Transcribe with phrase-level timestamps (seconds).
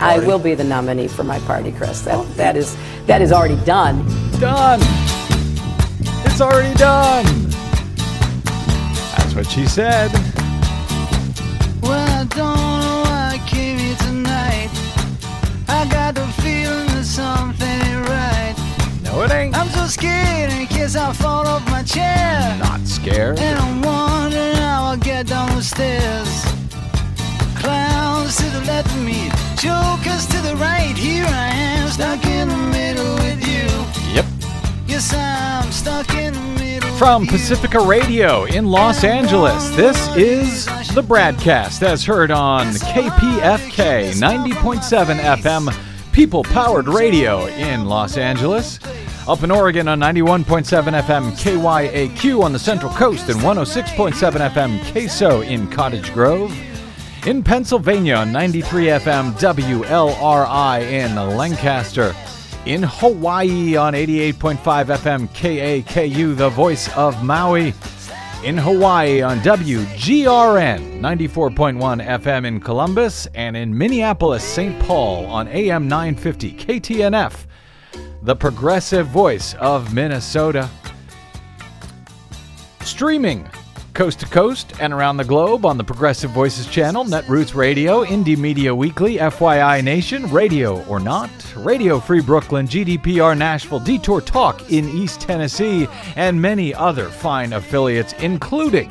[0.00, 2.02] I will be the nominee for my party, Chris.
[2.02, 4.04] That, that is that is already done.
[4.38, 4.80] Done.
[6.26, 7.24] It's already done.
[9.16, 10.10] That's what she said.
[11.82, 14.70] Well, I don't know why I came here tonight.
[15.68, 18.54] I got the feeling that something ain't right.
[19.04, 19.56] No, it ain't.
[19.56, 22.56] I'm so scared in case I fall off my chair.
[22.58, 23.38] Not scared.
[23.38, 26.44] And I'm wondering how I'll get down the stairs.
[27.56, 29.30] Clowns to the left of me,
[29.64, 30.94] jokers to the right.
[30.94, 33.64] Here I am, stuck in the middle with you.
[34.14, 34.26] Yep.
[34.86, 36.90] Yes, I'm stuck in the middle.
[36.98, 37.38] From with you.
[37.38, 46.12] Pacifica Radio in Los Angeles, this is the BradCast as heard on KPFK 90.7 FM,
[46.12, 48.78] People Powered Radio in Los Angeles.
[49.26, 50.44] Up in Oregon on 91.7
[51.04, 56.54] FM KYAQ on the Central Coast and 106.7 FM KSO in Cottage Grove.
[57.26, 62.14] In Pennsylvania on 93 FM WLRI in Lancaster.
[62.66, 67.72] In Hawaii on 88.5 FM KAKU, the voice of Maui.
[68.44, 73.26] In Ohio on WGRN 94.1 FM in Columbus.
[73.34, 74.78] And in Minneapolis, St.
[74.80, 77.46] Paul on AM 950 KTNF,
[78.20, 80.68] the progressive voice of Minnesota.
[82.82, 83.48] Streaming
[83.94, 88.36] coast to coast and around the globe on the Progressive Voices channel, Netroots Radio, Indie
[88.36, 94.88] Media Weekly, FYI Nation, Radio or Not, Radio Free Brooklyn, GDPR Nashville, Detour Talk in
[94.88, 98.90] East Tennessee, and many other fine affiliates, including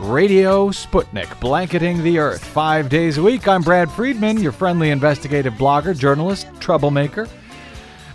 [0.00, 3.46] Radio Sputnik, blanketing the earth five days a week.
[3.46, 7.28] I'm Brad Friedman, your friendly investigative blogger, journalist, troublemaker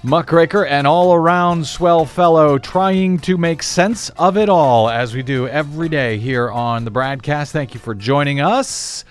[0.03, 5.23] muckraker, and all around swell fellow trying to make sense of it all as we
[5.23, 7.51] do every day here on the BradCast.
[7.51, 9.03] Thank you for joining us.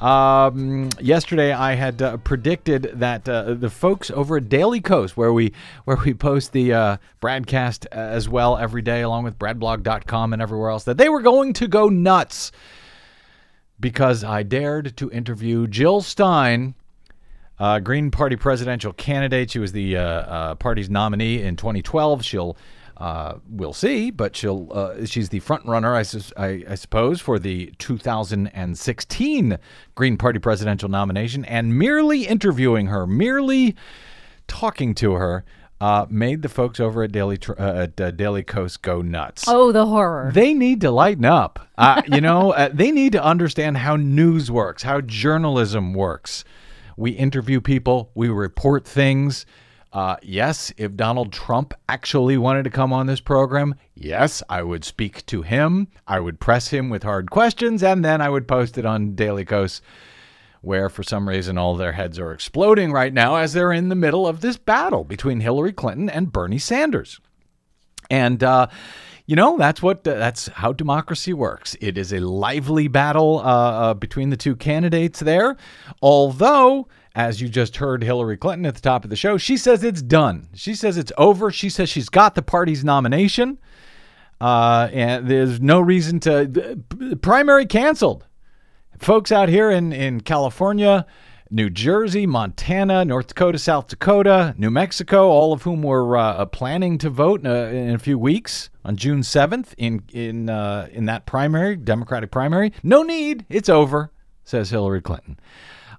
[0.00, 5.32] Um, yesterday, I had uh, predicted that uh, the folks over at Daily Kos, where
[5.32, 5.52] we
[5.84, 10.70] where we post the uh, BradCast as well every day, along with BradBlog.com and everywhere
[10.70, 12.52] else, that they were going to go nuts
[13.80, 16.74] because I dared to interview Jill Stein,
[17.58, 19.50] uh, Green Party presidential candidate.
[19.50, 22.24] She was the uh, uh, party's nominee in 2012.
[22.24, 22.56] She'll,
[22.96, 27.20] uh, we'll see, but she'll, uh, she's the front runner, I, sus- I, I suppose,
[27.20, 29.58] for the 2016
[29.94, 31.44] Green Party presidential nomination.
[31.44, 33.76] And merely interviewing her, merely
[34.46, 35.44] talking to her,
[35.80, 39.44] uh, made the folks over at Daily Tr- at uh, Daily Kos go nuts.
[39.48, 40.30] Oh, the horror.
[40.32, 41.68] They need to lighten up.
[41.76, 46.44] Uh, you know, uh, they need to understand how news works, how journalism works.
[46.96, 49.46] We interview people, we report things.
[49.92, 54.84] Uh, yes, if Donald Trump actually wanted to come on this program, yes, I would
[54.84, 55.86] speak to him.
[56.06, 59.44] I would press him with hard questions, and then I would post it on Daily
[59.44, 59.80] Kos,
[60.62, 63.94] where for some reason all their heads are exploding right now as they're in the
[63.94, 67.20] middle of this battle between Hillary Clinton and Bernie Sanders.
[68.10, 68.66] And uh,
[69.26, 71.76] you know that's what uh, that's how democracy works.
[71.80, 75.56] It is a lively battle uh, uh, between the two candidates there.
[76.02, 79.82] Although, as you just heard Hillary Clinton at the top of the show, she says
[79.82, 80.48] it's done.
[80.54, 81.50] She says it's over.
[81.50, 83.58] She says she's got the party's nomination,
[84.40, 86.82] uh, and there's no reason to
[87.22, 88.26] primary canceled.
[88.98, 91.06] Folks out here in in California.
[91.50, 96.96] New Jersey, Montana, North Dakota, South Dakota, New Mexico, all of whom were uh, planning
[96.98, 101.04] to vote in a, in a, few weeks on June 7th in in uh, in
[101.04, 102.72] that primary, Democratic primary.
[102.82, 104.10] No need, it's over,
[104.42, 105.38] says Hillary Clinton.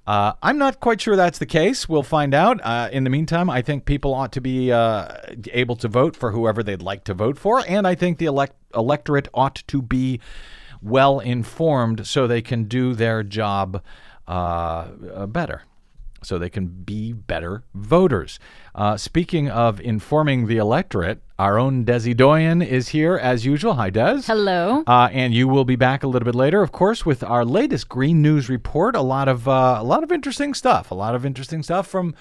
[0.08, 1.90] Uh, I'm not quite sure that's the case.
[1.90, 2.60] We'll find out.
[2.64, 5.16] Uh, in the meantime, I think people ought to be uh,
[5.52, 8.56] able to vote for whoever they'd like to vote for, and I think the elect-
[8.76, 10.20] electorate ought to be
[10.82, 13.82] well informed so they can do their job
[14.28, 15.64] uh, uh, better,
[16.24, 18.40] so they can be better voters.
[18.74, 23.74] Uh, speaking of informing the electorate, our own Desi Doyen is here as usual.
[23.74, 24.22] Hi, Des.
[24.26, 24.84] Hello.
[24.88, 27.90] Uh, and you will be back a little bit later, of course, with our latest
[27.90, 28.96] Green News report.
[28.96, 30.92] A lot of uh, a lot of interesting stuff.
[30.92, 32.16] A lot of interesting stuff from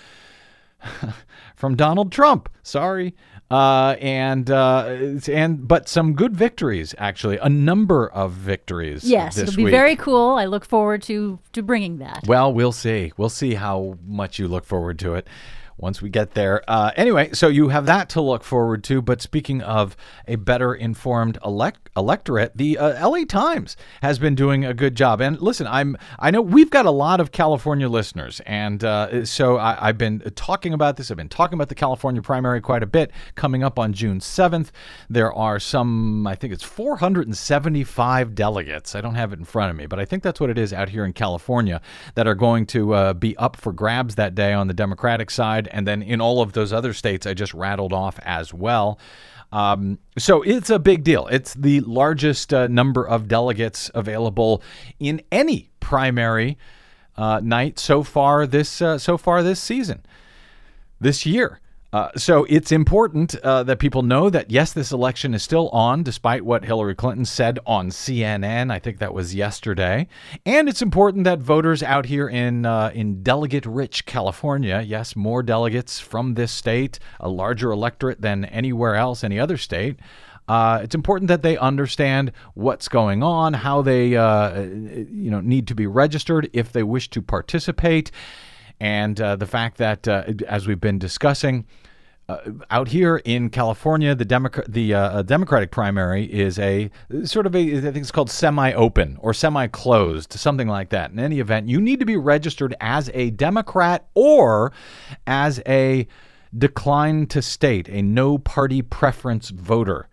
[1.56, 2.48] from Donald Trump.
[2.62, 3.14] Sorry.
[3.54, 9.04] Uh, and uh, and but some good victories actually, a number of victories.
[9.04, 9.70] Yes, it'll be week.
[9.70, 10.30] very cool.
[10.36, 12.24] I look forward to to bringing that.
[12.26, 13.12] Well, we'll see.
[13.16, 15.28] We'll see how much you look forward to it.
[15.76, 16.62] once we get there.
[16.68, 19.02] Uh, anyway, so you have that to look forward to.
[19.02, 19.96] But speaking of
[20.26, 25.20] a better informed elect- electorate, the uh, LA Times has been doing a good job.
[25.20, 29.56] And listen, I'm I know we've got a lot of California listeners, and uh, so
[29.56, 31.10] I, I've been talking about this.
[31.10, 33.10] I've been talking about the California primary quite a bit.
[33.34, 34.70] Coming up on June 7th,
[35.08, 38.94] there are some I think it's 475 delegates.
[38.94, 40.72] I don't have it in front of me, but I think that's what it is
[40.72, 41.80] out here in California
[42.14, 45.68] that are going to uh, be up for grabs that day on the Democratic side,
[45.68, 48.98] and then in all of those other states I just rattled off as well.
[49.54, 51.28] Um, so it's a big deal.
[51.28, 54.62] It's the largest uh, number of delegates available
[54.98, 56.58] in any primary
[57.16, 60.04] uh, night so far this uh, so far this season,
[61.00, 61.60] this year.
[61.94, 66.02] Uh, so it's important uh, that people know that yes, this election is still on,
[66.02, 68.72] despite what Hillary Clinton said on CNN.
[68.72, 70.08] I think that was yesterday,
[70.44, 76.00] and it's important that voters out here in uh, in delegate-rich California, yes, more delegates
[76.00, 79.96] from this state, a larger electorate than anywhere else, any other state.
[80.48, 85.68] Uh, it's important that they understand what's going on, how they, uh, you know, need
[85.68, 88.10] to be registered if they wish to participate,
[88.80, 91.66] and uh, the fact that, uh, as we've been discussing,
[92.28, 92.38] uh,
[92.70, 96.90] out here in California, the Democrat the uh, Democratic primary is a
[97.24, 101.10] sort of a I think it's called semi-open or semi-closed, something like that.
[101.10, 104.72] In any event, you need to be registered as a Democrat or
[105.26, 106.06] as a
[106.56, 110.08] decline to state, a no party preference voter.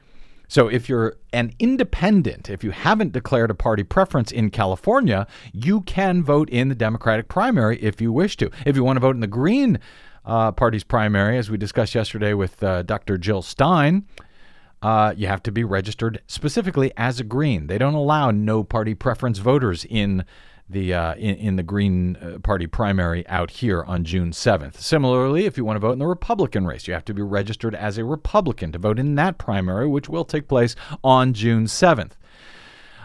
[0.51, 5.79] So if you're an independent, if you haven't declared a party preference in California, you
[5.79, 8.51] can vote in the Democratic primary if you wish to.
[8.65, 9.79] If you want to vote in the Green
[10.25, 13.17] uh, party's primary, as we discussed yesterday with uh, Dr.
[13.17, 14.05] Jill Stein,
[14.81, 17.67] uh, you have to be registered specifically as a Green.
[17.67, 20.25] They don't allow no party preference voters in
[20.71, 24.75] the uh, in, in, the Green uh, Party primary out here on June 7th.
[24.75, 27.75] Similarly, if you want to vote in the Republican race, you have to be registered
[27.75, 32.11] as a Republican to vote in that primary, which will take place on June 7th.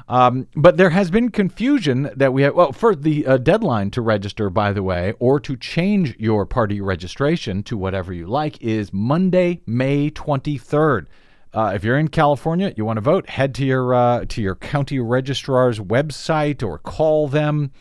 [0.09, 2.55] Um, but there has been confusion that we have.
[2.55, 6.81] Well, for the uh, deadline to register, by the way, or to change your party
[6.81, 11.07] registration to whatever you like, is Monday, May 23rd.
[11.53, 14.55] Uh, if you're in California, you want to vote, head to your uh, to your
[14.55, 17.73] county registrar's website or call them.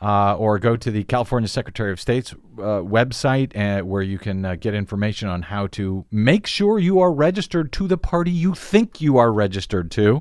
[0.00, 4.44] Uh, or go to the California Secretary of State's uh, website uh, where you can
[4.44, 8.52] uh, get information on how to make sure you are registered to the party you
[8.52, 10.20] think you are registered to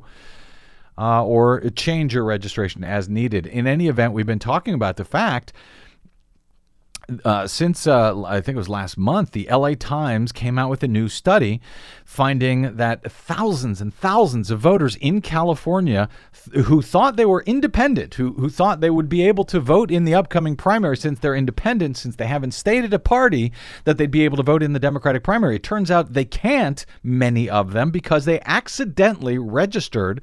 [1.00, 3.48] uh, or change your registration as needed.
[3.48, 5.52] In any event, we've been talking about the fact.
[7.26, 10.84] Uh, since uh, I think it was last month, the LA Times came out with
[10.84, 11.60] a new study
[12.06, 18.14] finding that thousands and thousands of voters in California th- who thought they were independent,
[18.14, 21.36] who, who thought they would be able to vote in the upcoming primary since they're
[21.36, 23.52] independent, since they haven't stated a party
[23.84, 25.56] that they'd be able to vote in the Democratic primary.
[25.56, 30.22] It turns out they can't, many of them, because they accidentally registered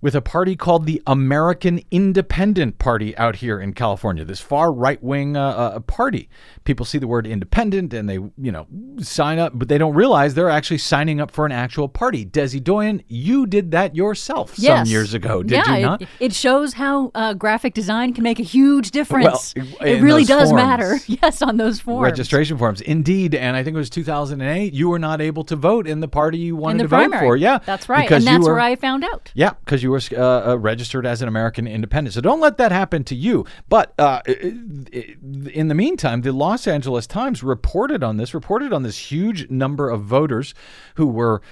[0.00, 4.24] with a party called the American Independent Party out here in California.
[4.24, 6.28] This far right wing uh, uh, party.
[6.64, 8.66] People see the word independent and they, you know,
[9.00, 12.24] sign up, but they don't realize they're actually signing up for an actual party.
[12.24, 14.86] Desi Doyen, you did that yourself yes.
[14.86, 16.02] some years ago, did yeah, you not?
[16.02, 19.54] It, it shows how uh, graphic design can make a huge difference.
[19.56, 20.98] Well, it really does forms, matter.
[21.08, 22.04] Yes, on those forms.
[22.04, 22.80] Registration forms.
[22.80, 23.34] Indeed.
[23.34, 26.38] And I think it was 2008, you were not able to vote in the party
[26.38, 27.20] you wanted to primary.
[27.20, 27.36] vote for.
[27.36, 27.58] Yeah.
[27.64, 28.02] That's right.
[28.02, 29.32] Because and that's were, where I found out.
[29.34, 32.14] Yeah, because you were uh, uh, registered as an American independent.
[32.14, 33.44] So don't let that happen to you.
[33.68, 39.10] But uh, in the meantime, the Los Angeles Times reported on this, reported on this
[39.10, 40.54] huge number of voters
[40.96, 41.42] who were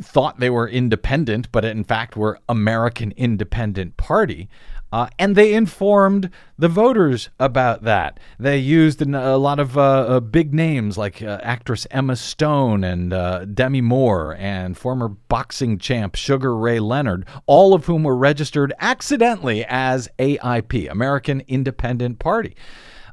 [0.00, 4.48] thought they were independent, but in fact were American Independent Party.
[4.92, 8.18] Uh, and they informed the voters about that.
[8.38, 13.12] They used a lot of uh, uh, big names like uh, actress Emma Stone and
[13.12, 18.72] uh, Demi Moore and former boxing champ Sugar Ray Leonard, all of whom were registered
[18.78, 22.56] accidentally as AIP, American Independent Party.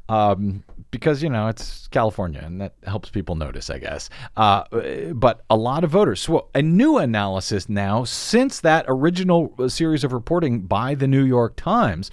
[0.09, 0.63] Um,
[0.93, 4.11] because you know it's California and that helps people notice, I guess.
[4.37, 4.63] Uh,
[5.11, 6.21] but a lot of voters.
[6.21, 11.55] So a new analysis now, since that original series of reporting by the New York
[11.55, 12.11] Times,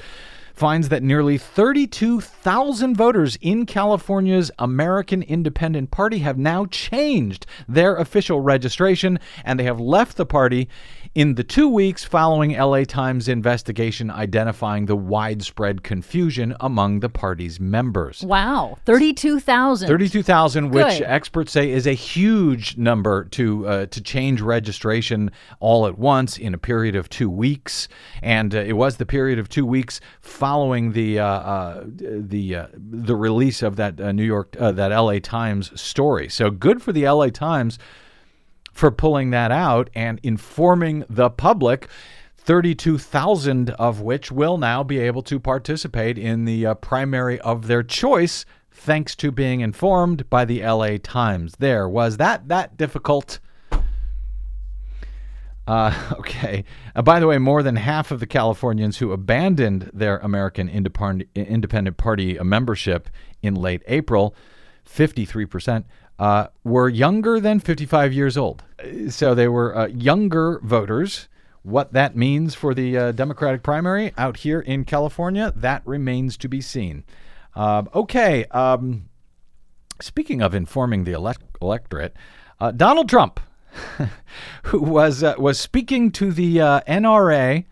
[0.55, 8.41] finds that nearly 32,000 voters in California's American Independent Party have now changed their official
[8.41, 10.69] registration and they have left the party
[11.14, 17.59] in the two weeks following LA Times investigation identifying the widespread confusion among the party's
[17.59, 18.23] members.
[18.23, 19.88] Wow, 32,000.
[19.88, 21.02] 32,000, which Good.
[21.02, 26.55] experts say is a huge number to uh, to change registration all at once in
[26.55, 27.88] a period of 2 weeks,
[28.23, 32.67] and uh, it was the period of 2 weeks following the uh, uh, the uh,
[32.75, 35.19] the release of that uh, New York uh, that L.A.
[35.19, 36.29] Times story.
[36.29, 37.31] So good for the L.A.
[37.33, 37.79] Times
[38.73, 41.89] for pulling that out and informing the public.
[42.37, 47.83] 32,000 of which will now be able to participate in the uh, primary of their
[47.83, 51.55] choice thanks to being informed by the LA Times.
[51.59, 53.39] There was that that difficult.
[55.67, 56.65] Uh, okay.
[56.97, 61.97] Uh, by the way, more than half of the Californians who abandoned their American Independent
[61.97, 63.11] Party membership
[63.43, 64.35] in late April,
[64.89, 65.85] 53%,
[66.21, 68.62] uh, were younger than 55 years old.
[69.09, 71.29] So they were uh, younger voters.
[71.62, 76.49] What that means for the uh, Democratic primary out here in California, that remains to
[76.49, 77.05] be seen.
[77.57, 78.45] Um, okay.
[78.50, 79.09] Um,
[80.00, 82.15] speaking of informing the elect- electorate,
[82.61, 83.41] uh, Donald Trump,
[84.65, 87.65] who was uh, was speaking to the NRA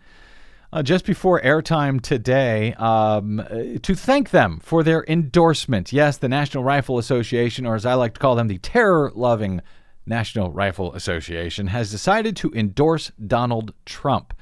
[0.71, 5.91] uh, just before airtime today um, uh, to thank them for their endorsement.
[5.91, 9.61] Yes, the National Rifle Association, or as I like to call them, the terror-loving
[10.05, 14.33] National Rifle Association, has decided to endorse Donald Trump.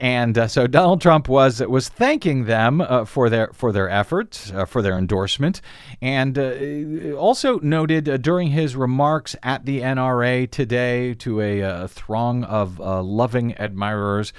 [0.00, 4.50] And uh, so Donald Trump was was thanking them uh, for their for their efforts,
[4.52, 5.60] uh, for their endorsement,
[6.00, 11.86] and uh, also noted uh, during his remarks at the NRA today to a uh,
[11.88, 14.32] throng of uh, loving admirers.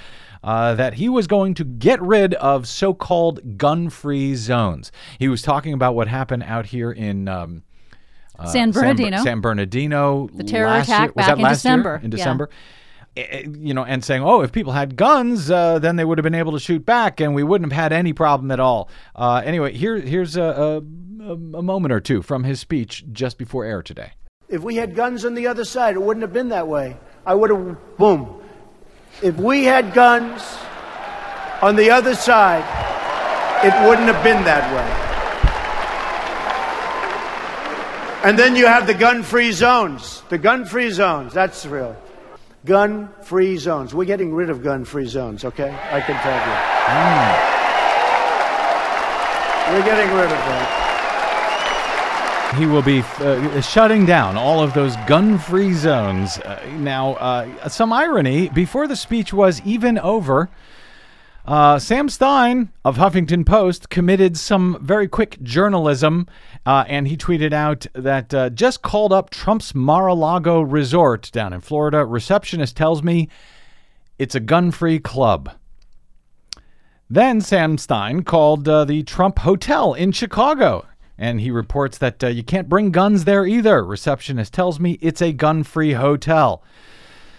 [0.44, 4.91] Uh, that he was going to get rid of so-called gun-free zones.
[5.17, 7.63] He was talking about what happened out here in um,
[8.39, 9.24] uh, San Bernardino.
[9.24, 10.29] San, Bernardino.
[10.34, 11.13] The terror last attack year.
[11.15, 11.74] Was back that in last year?
[11.74, 12.01] December.
[12.03, 12.56] In December eh,
[13.60, 16.36] you know, and saying, "Oh, if people had guns, uh, then they would have been
[16.36, 19.74] able to shoot back, and we wouldn't have had any problem at all." Uh, anyway,
[19.74, 20.82] here here's a,
[21.22, 24.12] a, a moment or two from his speech just before air today.
[24.50, 26.96] If we had guns on the other side, it wouldn't have been that way.
[27.26, 28.42] I would have, boom.
[29.22, 30.42] If we had guns
[31.62, 32.64] on the other side,
[33.66, 35.04] it wouldn't have been that way.
[38.24, 40.24] And then you have the gun free zones.
[40.30, 41.96] The gun free zones, that's real.
[42.68, 43.96] Gun free zones.
[43.96, 45.70] We're getting rid of gun free zones, okay?
[45.70, 46.54] I can tell you.
[49.74, 50.84] We're getting rid of that.
[52.58, 56.40] He will be uh, shutting down all of those gun-free zones.
[56.40, 60.50] Uh, now, uh, some irony: before the speech was even over.
[61.48, 66.27] Uh, Sam Stein of Huffington Post committed some very quick journalism,
[66.66, 71.62] uh, and he tweeted out that uh, just called up Trump's Mar-a-Lago resort down in
[71.62, 72.04] Florida.
[72.04, 73.30] Receptionist tells me
[74.20, 75.51] it's a gun-free club.
[77.10, 80.86] Then Sam Stein called uh, the Trump Hotel in Chicago,
[81.18, 83.86] and he reports that uh, you can't bring guns there either.
[83.86, 86.62] Receptionist tells me it's a gun-free hotel.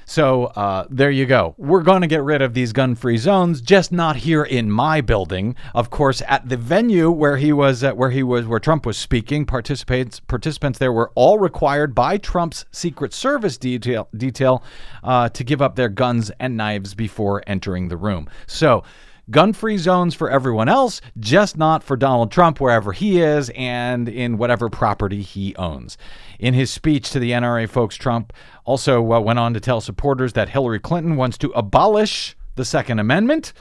[0.08, 1.54] So uh, there you go.
[1.58, 5.54] We're going to get rid of these gun-free zones, just not here in my building.
[5.74, 8.96] Of course, at the venue where he was, uh, where he was, where Trump was
[8.96, 14.64] speaking, participants participants there were all required by Trump's Secret Service detail detail
[15.04, 18.30] uh, to give up their guns and knives before entering the room.
[18.46, 18.84] So.
[19.30, 24.08] Gun free zones for everyone else, just not for Donald Trump wherever he is and
[24.08, 25.98] in whatever property he owns.
[26.38, 28.32] In his speech to the NRA folks, Trump
[28.64, 32.98] also uh, went on to tell supporters that Hillary Clinton wants to abolish the Second
[33.00, 33.52] Amendment,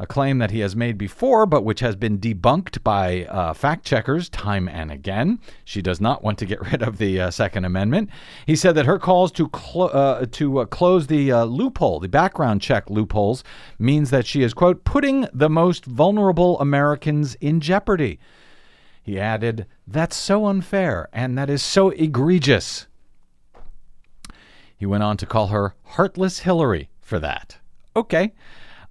[0.00, 3.84] a claim that he has made before, but which has been debunked by uh, fact
[3.84, 5.38] checkers time and again.
[5.62, 8.08] She does not want to get rid of the uh, Second Amendment.
[8.46, 12.08] He said that her calls to clo- uh, to uh, close the uh, loophole, the
[12.08, 13.44] background check loopholes,
[13.78, 18.18] means that she is quote putting the most vulnerable Americans in jeopardy.
[19.02, 22.86] He added, "That's so unfair, and that is so egregious."
[24.78, 27.58] He went on to call her heartless Hillary for that.
[27.94, 28.32] Okay.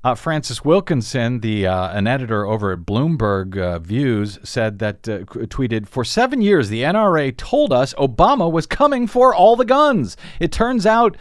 [0.01, 5.19] Uh, Francis Wilkinson, the uh, an editor over at Bloomberg uh, Views, said that uh,
[5.47, 10.15] tweeted for seven years the NRA told us Obama was coming for all the guns.
[10.39, 11.17] It turns out,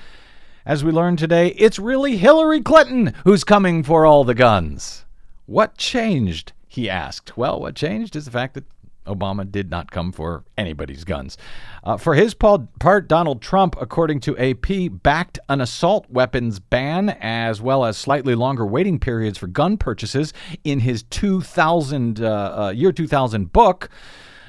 [0.64, 5.04] as we learned today, it's really Hillary Clinton who's coming for all the guns.
[5.47, 6.52] What changed?
[6.68, 7.37] He asked.
[7.37, 8.64] Well, what changed is the fact that
[9.08, 11.36] Obama did not come for anybody's guns.
[11.82, 17.60] Uh, for his part, Donald Trump, according to AP, backed an assault weapons ban as
[17.60, 20.32] well as slightly longer waiting periods for gun purchases
[20.64, 23.88] in his 2000 uh, uh, year 2000 book.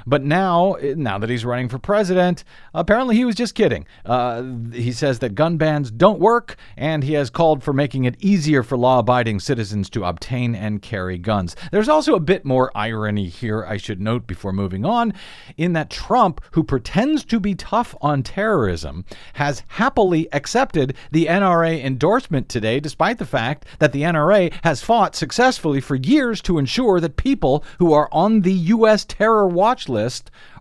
[0.09, 3.85] But now, now that he's running for president, apparently he was just kidding.
[4.03, 4.41] Uh,
[4.73, 8.63] he says that gun bans don't work, and he has called for making it easier
[8.63, 11.55] for law abiding citizens to obtain and carry guns.
[11.71, 15.13] There's also a bit more irony here, I should note before moving on,
[15.57, 21.83] in that Trump, who pretends to be tough on terrorism, has happily accepted the NRA
[21.83, 26.99] endorsement today, despite the fact that the NRA has fought successfully for years to ensure
[26.99, 29.05] that people who are on the U.S.
[29.05, 29.98] terror watch list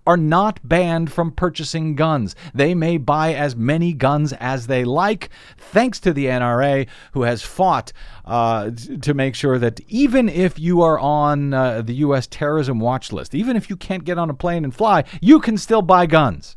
[0.08, 2.34] are not banned from purchasing guns.
[2.54, 5.28] They may buy as many guns as they like,
[5.58, 7.92] thanks to the NRA, who has fought
[8.24, 8.70] uh,
[9.02, 12.26] to make sure that even if you are on uh, the U.S.
[12.26, 15.58] terrorism watch list, even if you can't get on a plane and fly, you can
[15.58, 16.56] still buy guns.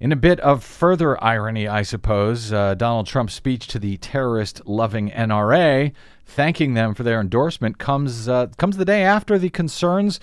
[0.00, 4.62] In a bit of further irony, I suppose, uh, Donald Trump's speech to the terrorist
[4.64, 5.92] loving NRA,
[6.24, 10.18] thanking them for their endorsement, comes, uh, comes the day after the concerns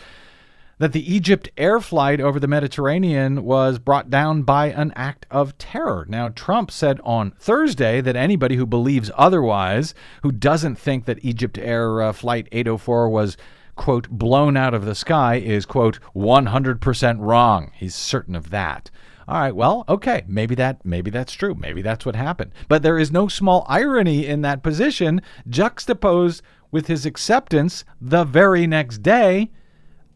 [0.79, 5.57] that the Egypt air flight over the Mediterranean was brought down by an act of
[5.57, 6.05] terror.
[6.07, 11.57] Now, Trump said on Thursday that anybody who believes otherwise, who doesn't think that Egypt
[11.57, 13.38] Air uh, Flight 804 was,
[13.75, 17.72] quote, blown out of the sky, is, quote, 100% wrong.
[17.75, 18.91] He's certain of that.
[19.27, 21.53] All right, well, okay, maybe that maybe that's true.
[21.53, 22.53] Maybe that's what happened.
[22.69, 26.41] But there is no small irony in that position juxtaposed
[26.72, 29.51] with his acceptance the very next day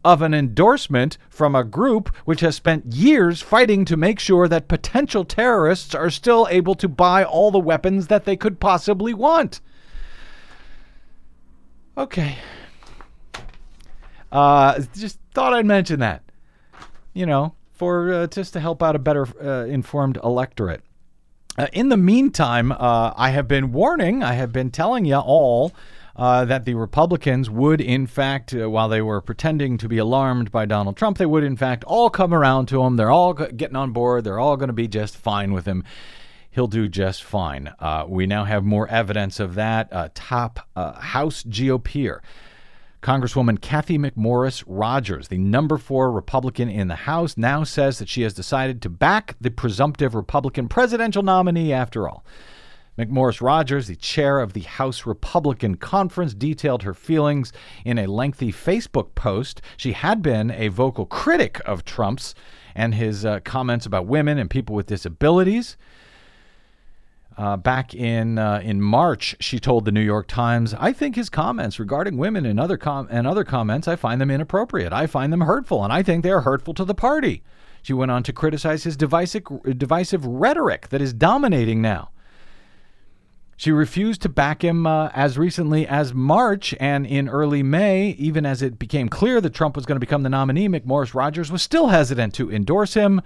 [0.04, 4.68] of an endorsement from a group which has spent years fighting to make sure that
[4.68, 9.60] potential terrorists are still able to buy all the weapons that they could possibly want.
[11.96, 12.36] Okay.
[14.30, 16.22] Uh, just thought I'd mention that.
[17.14, 20.82] You know, for uh, just to help out a better uh, informed electorate.
[21.58, 25.72] Uh, in the meantime, uh, I have been warning, I have been telling you all
[26.16, 30.50] uh, that the Republicans would, in fact, uh, while they were pretending to be alarmed
[30.50, 32.96] by Donald Trump, they would, in fact, all come around to him.
[32.96, 34.24] They're all getting on board.
[34.24, 35.84] They're all going to be just fine with him.
[36.50, 37.72] He'll do just fine.
[37.78, 39.90] Uh, we now have more evidence of that.
[39.90, 42.20] Uh, top uh, House GOPer.
[43.02, 48.22] Congresswoman Cathy McMorris Rodgers, the number four Republican in the House, now says that she
[48.22, 52.24] has decided to back the presumptive Republican presidential nominee after all.
[52.98, 57.52] McMorris Rodgers, the chair of the House Republican Conference, detailed her feelings
[57.84, 59.62] in a lengthy Facebook post.
[59.78, 62.34] She had been a vocal critic of Trump's
[62.74, 65.76] and his uh, comments about women and people with disabilities.
[67.38, 71.30] Uh, back in uh, in March, she told the New York Times, "I think his
[71.30, 74.92] comments regarding women and other com- and other comments, I find them inappropriate.
[74.92, 77.42] I find them hurtful, and I think they are hurtful to the party."
[77.82, 79.44] She went on to criticize his divisive,
[79.78, 82.10] divisive rhetoric that is dominating now.
[83.62, 88.44] She refused to back him uh, as recently as March and in early May, even
[88.44, 90.68] as it became clear that Trump was going to become the nominee.
[90.68, 93.22] McMorris Rodgers was still hesitant to endorse him.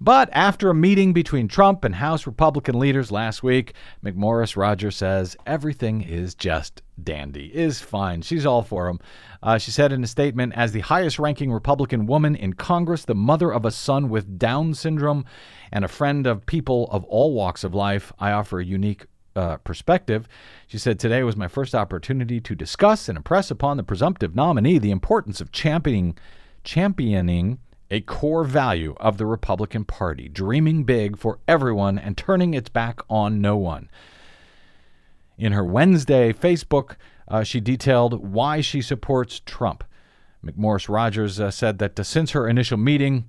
[0.00, 3.74] But after a meeting between Trump and House Republican leaders last week,
[4.04, 8.22] McMorris Rodgers says everything is just dandy, is fine.
[8.22, 9.00] She's all for him.
[9.42, 13.16] Uh, she said in a statement, as the highest ranking Republican woman in Congress, the
[13.16, 15.24] mother of a son with Down syndrome,
[15.72, 19.56] and a friend of people of all walks of life, I offer a unique uh,
[19.58, 20.28] perspective.
[20.66, 24.78] She said, Today was my first opportunity to discuss and impress upon the presumptive nominee
[24.78, 26.16] the importance of championing,
[26.64, 27.58] championing
[27.90, 33.00] a core value of the Republican Party, dreaming big for everyone and turning its back
[33.08, 33.90] on no one.
[35.36, 39.82] In her Wednesday Facebook, uh, she detailed why she supports Trump.
[40.44, 43.24] McMorris Rodgers uh, said that uh, since her initial meeting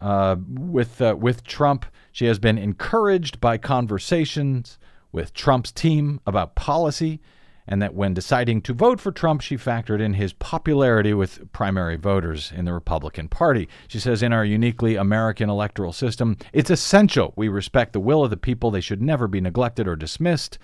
[0.00, 4.78] uh, with uh, with Trump, she has been encouraged by conversations
[5.14, 7.20] with Trump's team about policy,
[7.68, 11.96] and that when deciding to vote for Trump, she factored in his popularity with primary
[11.96, 13.68] voters in the Republican Party.
[13.88, 18.30] She says, In our uniquely American electoral system, it's essential we respect the will of
[18.30, 18.70] the people.
[18.70, 20.58] They should never be neglected or dismissed.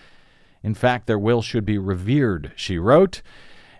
[0.63, 3.23] In fact, their will should be revered, she wrote.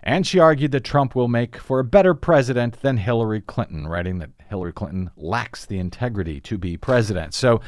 [0.01, 4.17] And she argued that Trump will make for a better president than Hillary Clinton, writing
[4.17, 7.35] that Hillary Clinton lacks the integrity to be president.
[7.35, 7.61] So,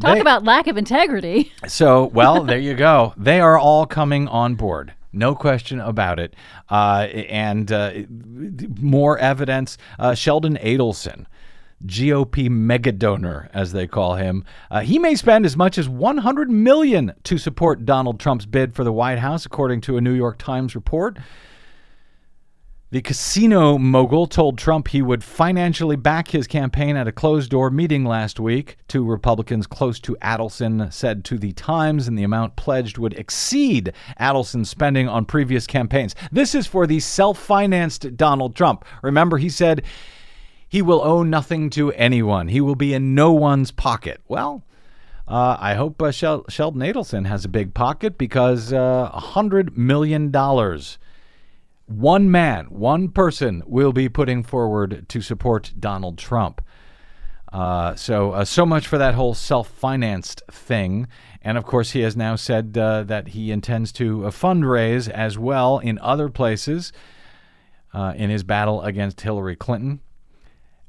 [0.00, 1.52] Talk they- about lack of integrity.
[1.66, 3.14] so, well, there you go.
[3.16, 4.94] They are all coming on board.
[5.12, 6.34] No question about it.
[6.68, 7.92] Uh, and uh,
[8.80, 11.26] more evidence uh, Sheldon Adelson,
[11.86, 17.12] GOP megadonor, as they call him, uh, he may spend as much as 100 million
[17.22, 20.74] to support Donald Trump's bid for the White House, according to a New York Times
[20.74, 21.18] report.
[22.94, 27.68] The casino mogul told Trump he would financially back his campaign at a closed door
[27.68, 28.76] meeting last week.
[28.86, 33.92] Two Republicans close to Adelson said to The Times, and the amount pledged would exceed
[34.20, 36.14] Adelson's spending on previous campaigns.
[36.30, 38.84] This is for the self financed Donald Trump.
[39.02, 39.82] Remember, he said
[40.68, 44.20] he will owe nothing to anyone, he will be in no one's pocket.
[44.28, 44.62] Well,
[45.26, 50.30] uh, I hope uh, Shel- Sheldon Adelson has a big pocket because uh, $100 million
[51.86, 56.62] one man, one person will be putting forward to support Donald Trump.
[57.52, 61.06] Uh, so, uh, so much for that whole self-financed thing.
[61.42, 65.38] And of course, he has now said uh, that he intends to uh, fundraise as
[65.38, 66.92] well in other places
[67.92, 70.00] uh, in his battle against Hillary Clinton.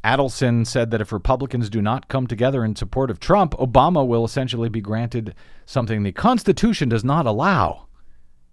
[0.04, 4.24] Adelson said that if Republicans do not come together in support of Trump, Obama will
[4.24, 7.88] essentially be granted something the Constitution does not allow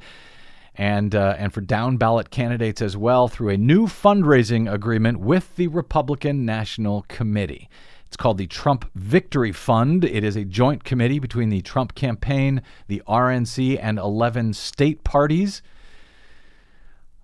[0.76, 5.56] and, uh, and for down ballot candidates as well through a new fundraising agreement with
[5.56, 7.67] the Republican National Committee.
[8.08, 10.06] It's called the Trump Victory Fund.
[10.06, 15.62] It is a joint committee between the Trump campaign, the RNC, and 11 state parties.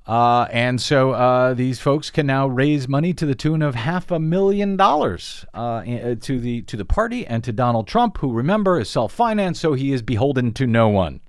[0.06, 4.12] Uh, and so uh, these folks can now raise money to the tune of half
[4.12, 5.82] a million dollars uh,
[6.20, 9.94] to the to the party and to Donald Trump, who remember is self-financed, so he
[9.94, 11.22] is beholden to no one,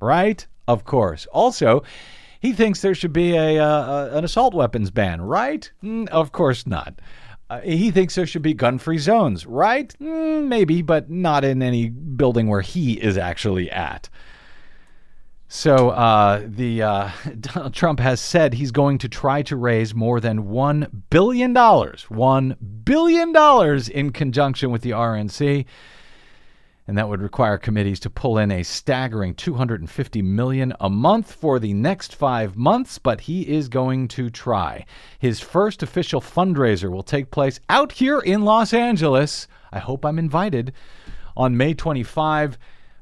[0.00, 0.44] right?
[0.66, 1.26] Of course.
[1.26, 1.84] Also,
[2.40, 5.70] he thinks there should be a, uh, an assault weapons ban, right?
[5.84, 7.00] Mm, of course not.
[7.50, 9.94] Uh, he thinks there should be gun free zones, right?
[10.00, 14.08] Mm, maybe, but not in any building where he is actually at.
[15.48, 20.20] So uh, the uh, Donald Trump has said he's going to try to raise more
[20.20, 25.64] than one billion dollars, one billion dollars in conjunction with the RNC
[26.88, 31.60] and that would require committees to pull in a staggering 250 million a month for
[31.60, 34.84] the next 5 months, but he is going to try.
[35.18, 39.46] His first official fundraiser will take place out here in Los Angeles.
[39.70, 40.72] I hope I'm invited
[41.36, 42.58] on May 25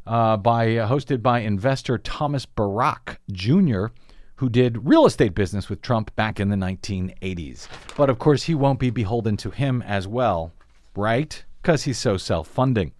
[0.06, 3.86] uh, by uh, hosted by investor Thomas Barrack Jr
[4.36, 7.68] who did real estate business with Trump back in the 1980s.
[7.96, 10.52] But of course, he won't be beholden to him as well,
[10.94, 11.42] right?
[11.62, 12.92] Because he's so self funding.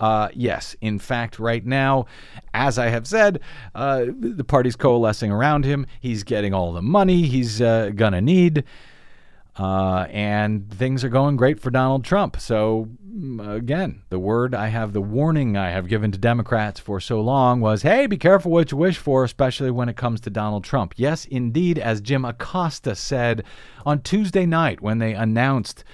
[0.00, 2.06] Uh, yes, in fact, right now,
[2.54, 3.40] as I have said,
[3.74, 5.86] uh, the party's coalescing around him.
[6.00, 8.64] He's getting all the money he's uh, going to need.
[9.56, 12.40] Uh, and things are going great for Donald Trump.
[12.40, 16.98] So, mm, again, the word I have, the warning I have given to Democrats for
[16.98, 20.30] so long was hey, be careful what you wish for, especially when it comes to
[20.30, 20.94] Donald Trump.
[20.96, 23.44] Yes, indeed, as Jim Acosta said
[23.84, 25.84] on Tuesday night when they announced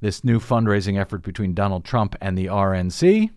[0.00, 3.30] this new fundraising effort between Donald Trump and the RNC.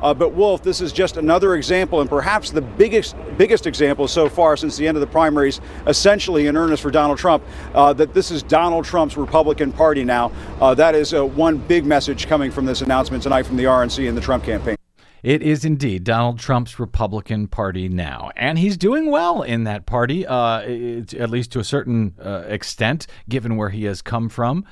[0.00, 4.28] Uh, but Wolf, this is just another example, and perhaps the biggest biggest example so
[4.28, 7.42] far since the end of the primaries, essentially in earnest for Donald Trump,
[7.74, 10.32] uh, that this is Donald Trump's Republican Party now.
[10.60, 14.08] Uh, that is uh, one big message coming from this announcement tonight from the RNC
[14.08, 14.76] and the Trump campaign.
[15.22, 20.26] It is indeed Donald Trump's Republican Party now, and he's doing well in that party,
[20.26, 24.64] uh, at least to a certain uh, extent, given where he has come from.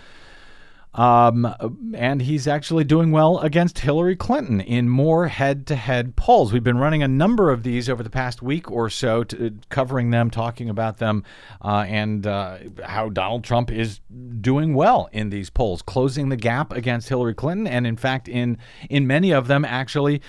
[0.93, 1.55] Um,
[1.95, 6.53] and he's actually doing well against Hillary Clinton in more head to head polls.
[6.53, 10.11] We've been running a number of these over the past week or so, to, covering
[10.11, 11.23] them, talking about them,
[11.63, 14.01] uh, and uh, how Donald Trump is
[14.41, 18.59] doing well in these polls, closing the gap against Hillary Clinton, and in fact, in,
[18.89, 20.21] in many of them, actually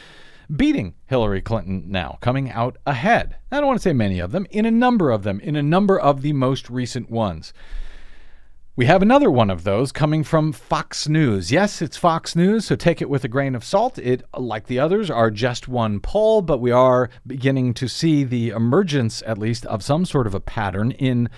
[0.56, 3.38] beating Hillary Clinton now, coming out ahead.
[3.52, 5.63] I don't want to say many of them, in a number of them, in a
[5.63, 7.52] number of the most recent ones.
[8.82, 11.52] We have another one of those coming from Fox News.
[11.52, 14.00] Yes, it's Fox News, so take it with a grain of salt.
[14.00, 18.50] It, like the others, are just one poll, but we are beginning to see the
[18.50, 21.30] emergence, at least, of some sort of a pattern in.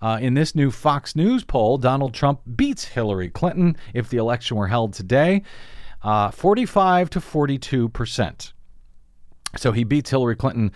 [0.00, 4.56] Uh, in this new Fox News poll, Donald Trump beats Hillary Clinton if the election
[4.56, 5.42] were held today,
[6.04, 8.52] uh, 45 to 42 percent.
[9.56, 10.70] So he beats Hillary Clinton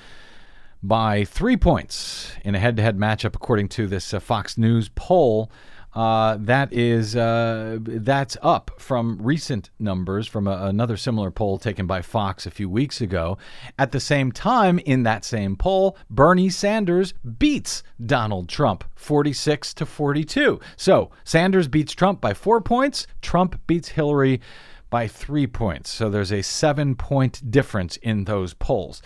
[0.82, 5.52] by three points in a head-to-head matchup, according to this uh, Fox News poll.
[5.96, 11.86] Uh, that is uh, that's up from recent numbers from a, another similar poll taken
[11.86, 13.38] by Fox a few weeks ago.
[13.78, 19.86] At the same time, in that same poll, Bernie Sanders beats Donald Trump 46 to
[19.86, 20.60] 42.
[20.76, 23.06] So Sanders beats Trump by four points.
[23.22, 24.42] Trump beats Hillary
[24.90, 25.88] by three points.
[25.88, 29.00] So there's a seven-point difference in those polls.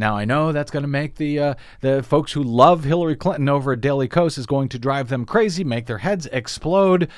[0.00, 3.50] Now I know that's going to make the uh, the folks who love Hillary Clinton
[3.50, 7.08] over at Daily Kos is going to drive them crazy, make their heads explode.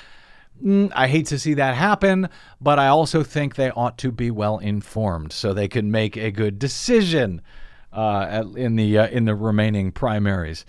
[0.62, 2.28] Mm, I hate to see that happen,
[2.60, 6.32] but I also think they ought to be well informed so they can make a
[6.32, 7.40] good decision
[7.92, 10.66] uh, in the uh, in the remaining primaries.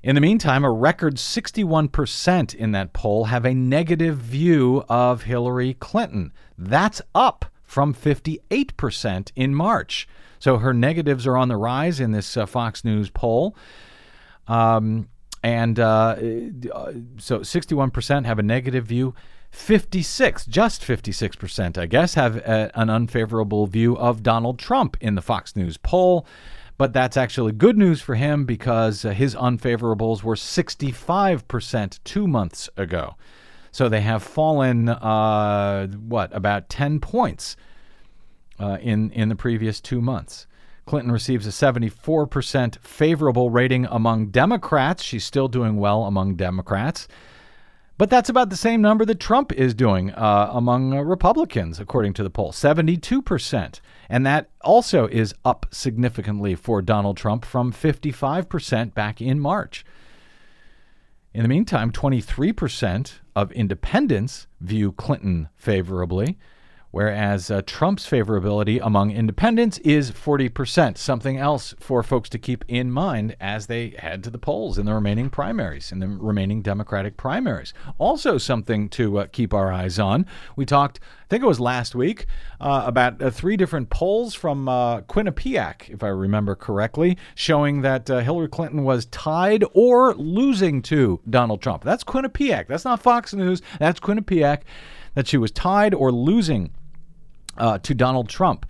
[0.00, 5.74] In the meantime, a record 61% in that poll have a negative view of Hillary
[5.74, 6.32] Clinton.
[6.56, 10.06] That's up from 58% in March.
[10.38, 13.56] So her negatives are on the rise in this uh, Fox News poll.
[14.46, 15.08] Um,
[15.42, 16.16] and uh,
[16.72, 19.14] uh, so 61% have a negative view.
[19.50, 25.22] 56, just 56%, I guess, have a, an unfavorable view of Donald Trump in the
[25.22, 26.26] Fox News poll.
[26.76, 32.70] But that's actually good news for him because uh, his unfavorables were 65% two months
[32.76, 33.16] ago.
[33.72, 37.56] So they have fallen, uh, what, about 10 points
[38.58, 40.46] uh, in, in the previous two months.
[40.86, 45.02] Clinton receives a 74% favorable rating among Democrats.
[45.02, 47.06] She's still doing well among Democrats.
[47.98, 52.14] But that's about the same number that Trump is doing uh, among uh, Republicans, according
[52.14, 53.80] to the poll 72%.
[54.08, 59.84] And that also is up significantly for Donald Trump from 55% back in March.
[61.34, 66.38] In the meantime, 23% of independents view Clinton favorably,
[66.90, 70.96] whereas uh, Trump's favorability among independents is 40%.
[70.96, 74.86] Something else for folks to keep in mind as they head to the polls in
[74.86, 77.74] the remaining primaries, in the remaining Democratic primaries.
[77.98, 80.26] Also, something to uh, keep our eyes on.
[80.56, 82.26] We talked, I think it was last week,
[82.60, 88.10] uh, about uh, three different polls from uh, Quinnipiac, if I remember correctly, showing that
[88.10, 91.84] uh, Hillary Clinton was tied or losing to Donald Trump.
[91.84, 92.66] That's Quinnipiac.
[92.66, 93.62] That's not Fox News.
[93.78, 94.62] That's Quinnipiac.
[95.18, 96.70] That she was tied or losing
[97.56, 98.64] uh, to Donald Trump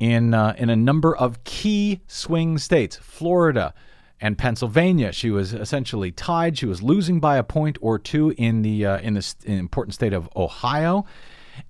[0.00, 3.74] in uh, in a number of key swing states, Florida
[4.18, 5.12] and Pennsylvania.
[5.12, 6.56] She was essentially tied.
[6.56, 10.14] She was losing by a point or two in the uh, in the important state
[10.14, 11.04] of Ohio.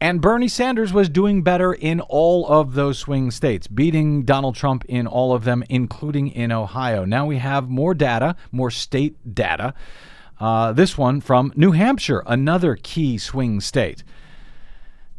[0.01, 4.85] And Bernie Sanders was doing better in all of those swing states, beating Donald Trump
[4.85, 7.05] in all of them, including in Ohio.
[7.05, 9.75] Now we have more data, more state data.
[10.41, 14.03] Uh, this one from New Hampshire, another key swing state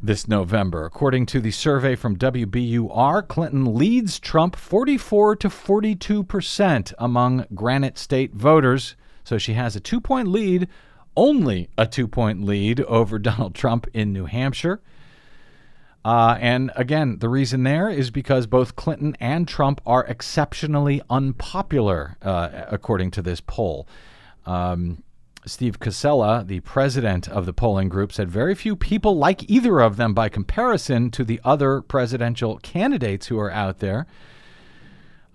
[0.01, 0.85] this November.
[0.85, 7.97] According to the survey from WBUR, Clinton leads Trump 44 to 42 percent among Granite
[7.97, 8.95] State voters.
[9.23, 10.67] So she has a two point lead,
[11.15, 14.81] only a two point lead over Donald Trump in New Hampshire.
[16.03, 22.15] Uh, and again, the reason there is because both Clinton and Trump are exceptionally unpopular,
[22.21, 23.87] uh, according to this poll.
[24.45, 25.03] Um,
[25.45, 29.95] Steve Koczela, the president of the polling group, said very few people like either of
[29.97, 34.07] them by comparison to the other presidential candidates who are out there.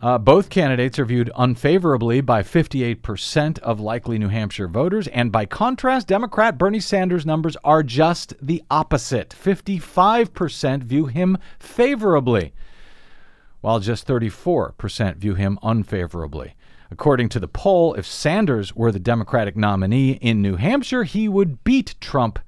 [0.02, 5.06] Uh, both candidates are viewed unfavorably by 58% of likely New Hampshire voters.
[5.08, 12.54] And by contrast, Democrat Bernie Sanders' numbers are just the opposite 55% view him favorably,
[13.60, 16.54] while just 34% view him unfavorably.
[16.90, 21.62] According to the poll, if Sanders were the Democratic nominee in New Hampshire, he would
[21.62, 22.38] beat Trump.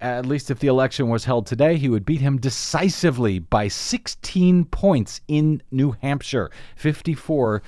[0.00, 4.64] At least if the election was held today, he would beat him decisively by 16
[4.66, 7.62] points in New Hampshire, 54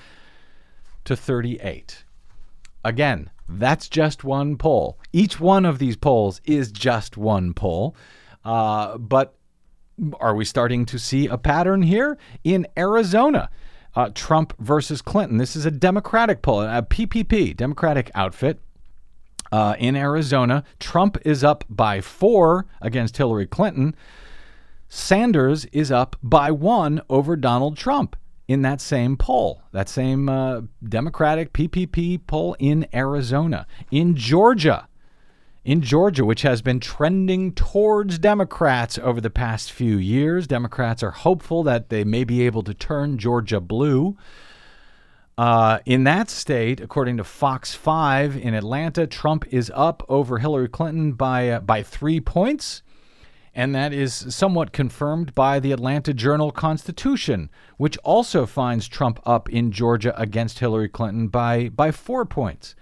[1.05, 2.05] to 38.
[2.85, 4.99] Again, that's just one poll.
[5.12, 7.97] Each one of these polls is just one poll.
[8.45, 9.37] Uh, but
[10.21, 12.19] are we starting to see a pattern here?
[12.45, 13.49] In Arizona,
[13.96, 15.38] uh, Trump versus Clinton.
[15.38, 18.61] This is a Democratic poll, a PPP, Democratic outfit.
[19.52, 23.94] Uh, in Arizona, Trump is up by four against Hillary Clinton.
[24.88, 28.16] Sanders is up by one over Donald Trump
[28.48, 33.66] in that same poll, that same uh, Democratic PPP poll in Arizona.
[33.90, 34.88] In Georgia,
[35.66, 40.46] in Georgia, which has been trending towards Democrats over the past few years.
[40.46, 44.16] Democrats are hopeful that they may be able to turn Georgia blue.
[45.37, 50.68] Uh, in that state, according to Fox 5 in Atlanta, Trump is up over Hillary
[50.68, 52.83] Clinton by, uh, by three points.
[53.52, 59.48] And that is somewhat confirmed by the Atlanta Journal Constitution, which also finds Trump up
[59.48, 62.76] in Georgia against Hillary Clinton by, by four points.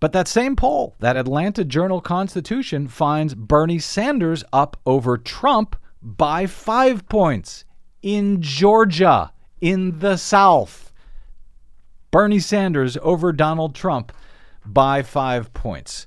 [0.00, 6.46] But that same poll, that Atlanta Journal Constitution, finds Bernie Sanders up over Trump by
[6.46, 7.66] five points
[8.02, 10.90] in Georgia, in the South.
[12.10, 14.12] Bernie Sanders over Donald Trump
[14.64, 16.06] by five points.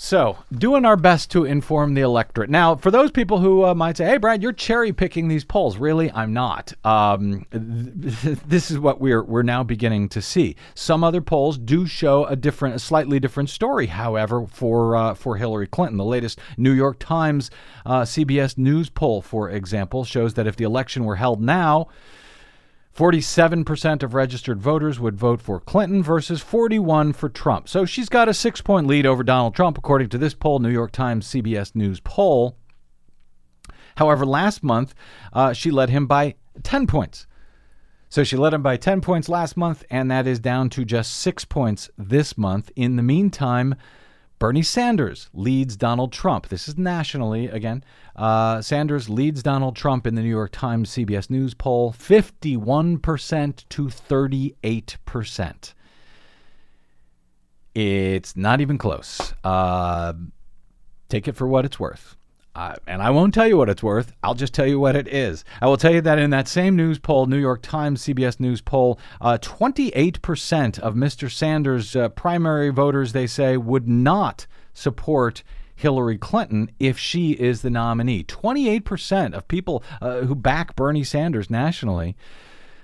[0.00, 2.48] So, doing our best to inform the electorate.
[2.48, 5.76] Now, for those people who uh, might say, "Hey, Brad, you're cherry picking these polls,"
[5.76, 6.72] really, I'm not.
[6.84, 10.54] Um, th- this is what we're we're now beginning to see.
[10.76, 13.86] Some other polls do show a different, a slightly different story.
[13.86, 17.50] However, for uh, for Hillary Clinton, the latest New York Times
[17.84, 21.88] uh, CBS News poll, for example, shows that if the election were held now.
[22.98, 27.68] 47% of registered voters would vote for Clinton versus 41 for Trump.
[27.68, 30.90] So she's got a 6-point lead over Donald Trump according to this poll, New York
[30.90, 32.56] Times CBS News poll.
[33.98, 34.96] However, last month
[35.32, 36.34] uh, she led him by
[36.64, 37.28] 10 points.
[38.08, 41.12] So she led him by 10 points last month, and that is down to just
[41.18, 42.72] six points this month.
[42.74, 43.76] In the meantime,
[44.38, 46.48] Bernie Sanders leads Donald Trump.
[46.48, 47.82] This is nationally again.
[48.14, 53.82] Uh, Sanders leads Donald Trump in the New York Times CBS News poll 51% to
[53.86, 55.74] 38%.
[57.74, 59.34] It's not even close.
[59.42, 60.12] Uh,
[61.08, 62.17] take it for what it's worth.
[62.58, 64.12] Uh, and I won't tell you what it's worth.
[64.20, 65.44] I'll just tell you what it is.
[65.60, 68.60] I will tell you that in that same news poll, New York Times, CBS News
[68.60, 71.30] poll, uh, 28% of Mr.
[71.30, 75.44] Sanders' uh, primary voters, they say, would not support
[75.76, 78.24] Hillary Clinton if she is the nominee.
[78.24, 82.16] 28% of people uh, who back Bernie Sanders nationally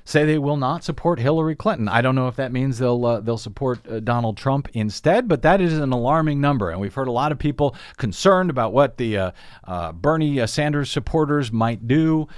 [0.05, 1.88] say they will not support Hillary Clinton.
[1.88, 5.43] I don't know if that means they'll uh, they'll support uh, Donald Trump instead, but
[5.43, 8.99] that is an alarming number, and we've heard a lot of people concerned about what
[8.99, 9.31] the uh,
[9.64, 12.29] uh Bernie uh, Sanders supporters might do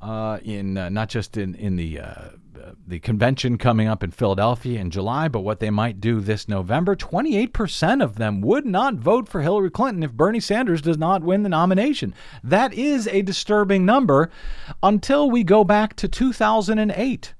[0.00, 2.28] uh, in uh, not just in in the uh,
[2.66, 6.48] uh, the convention coming up in Philadelphia in July, but what they might do this
[6.48, 6.96] November.
[6.96, 11.42] 28% of them would not vote for Hillary Clinton if Bernie Sanders does not win
[11.42, 12.14] the nomination.
[12.42, 14.30] That is a disturbing number
[14.82, 17.34] until we go back to 2008.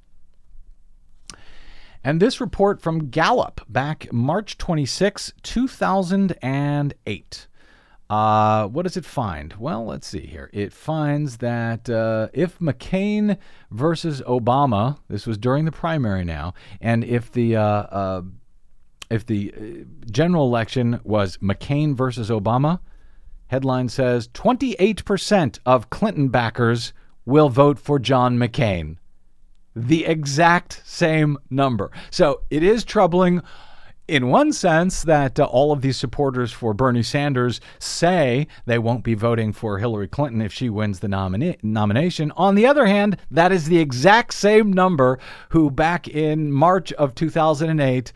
[2.04, 7.46] And this report from Gallup back March 26, 2008.
[8.08, 9.54] Uh, what does it find?
[9.54, 10.48] Well, let's see here.
[10.52, 13.36] It finds that uh, if McCain
[13.70, 18.22] versus Obama, this was during the primary now, and if the uh, uh
[19.10, 22.80] if the uh, general election was McCain versus Obama,
[23.48, 26.92] headline says 28% of Clinton backers
[27.24, 28.96] will vote for John McCain.
[29.74, 31.90] The exact same number.
[32.10, 33.42] So it is troubling
[34.08, 39.04] in one sense that uh, all of these supporters for Bernie Sanders say they won't
[39.04, 42.32] be voting for Hillary Clinton if she wins the nomina- nomination.
[42.36, 45.18] On the other hand, that is the exact same number
[45.50, 48.12] who back in March of 2008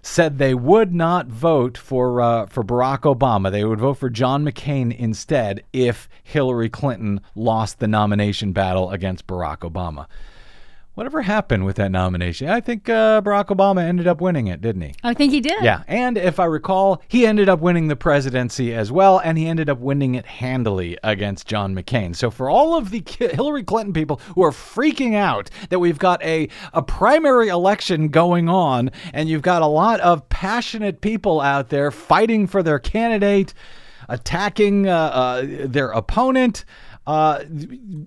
[0.00, 3.50] said they would not vote for uh, for Barack Obama.
[3.50, 9.26] They would vote for John McCain instead if Hillary Clinton lost the nomination battle against
[9.26, 10.06] Barack Obama.
[10.98, 12.48] Whatever happened with that nomination?
[12.48, 14.94] I think uh, Barack Obama ended up winning it, didn't he?
[15.04, 15.62] I think he did.
[15.62, 19.46] Yeah, and if I recall, he ended up winning the presidency as well, and he
[19.46, 22.16] ended up winning it handily against John McCain.
[22.16, 26.20] So for all of the Hillary Clinton people who are freaking out that we've got
[26.24, 31.68] a a primary election going on, and you've got a lot of passionate people out
[31.68, 33.54] there fighting for their candidate,
[34.08, 36.64] attacking uh, uh, their opponent.
[37.08, 37.42] Uh,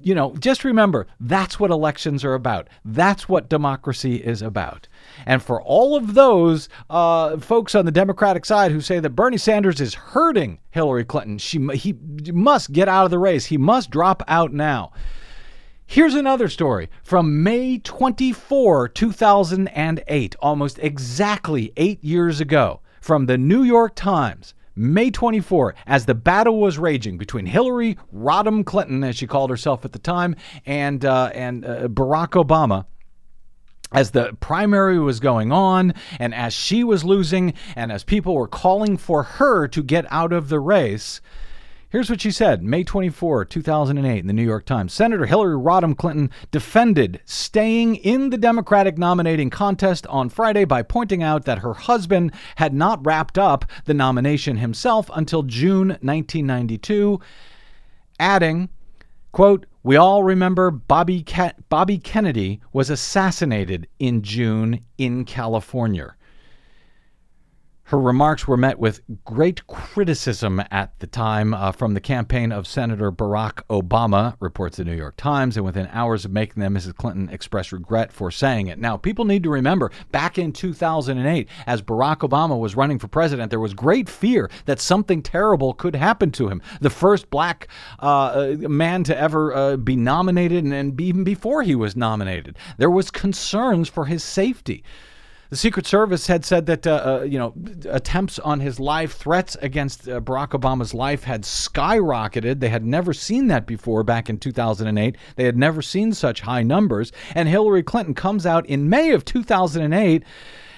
[0.04, 2.68] you know, just remember that's what elections are about.
[2.86, 4.88] That's what democracy is about.
[5.26, 9.40] And for all of those uh, folks on the Democratic side who say that Bernie
[9.40, 11.96] Sanders is hurting Hillary Clinton, she he
[12.32, 13.48] must get out of the race.
[13.48, 14.92] He must drop out now.
[15.88, 23.64] Here's another story from May 24, 2008, almost exactly eight years ago, from the New
[23.64, 24.54] York Times.
[24.76, 29.84] May 24, as the battle was raging between Hillary Rodham Clinton, as she called herself
[29.84, 32.86] at the time, and uh, and uh, Barack Obama.
[33.94, 38.48] As the primary was going on, and as she was losing, and as people were
[38.48, 41.20] calling for her to get out of the race,
[41.92, 44.94] Here's what she said May 24, 2008, in the New York Times.
[44.94, 51.22] Senator Hillary Rodham Clinton defended staying in the Democratic nominating contest on Friday by pointing
[51.22, 57.20] out that her husband had not wrapped up the nomination himself until June 1992,
[58.22, 58.70] adding,
[59.34, 66.16] quote, we all remember Bobby, Ke- Bobby Kennedy was assassinated in June in California.
[67.92, 72.66] Her remarks were met with great criticism at the time uh, from the campaign of
[72.66, 76.96] Senator Barack Obama, reports the New York Times, and within hours of making them, Mrs.
[76.96, 78.80] Clinton expressed regret for saying it.
[78.80, 83.50] Now, people need to remember back in 2008, as Barack Obama was running for president,
[83.50, 86.62] there was great fear that something terrible could happen to him.
[86.80, 87.68] The first black
[88.00, 92.90] uh, man to ever uh, be nominated, and, and even before he was nominated, there
[92.90, 94.82] was concerns for his safety.
[95.52, 97.54] The Secret Service had said that uh, uh, you know
[97.90, 102.62] attempts on his life, threats against uh, Barack Obama's life had skyrocketed.
[102.62, 105.18] They had never seen that before back in 2008.
[105.36, 107.12] They had never seen such high numbers.
[107.36, 110.24] And Hillary Clinton comes out in May of 2008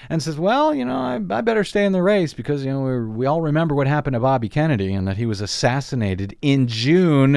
[0.09, 2.82] and says, "Well, you know, I, I better stay in the race because you know
[2.82, 6.65] we we all remember what happened to Bobby Kennedy and that he was assassinated in
[6.65, 7.36] June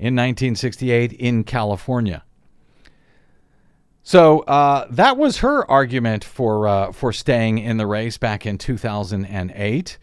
[0.00, 2.24] in 1968 in California."
[4.06, 8.58] So uh, that was her argument for uh, for staying in the race back in
[8.58, 9.98] 2008.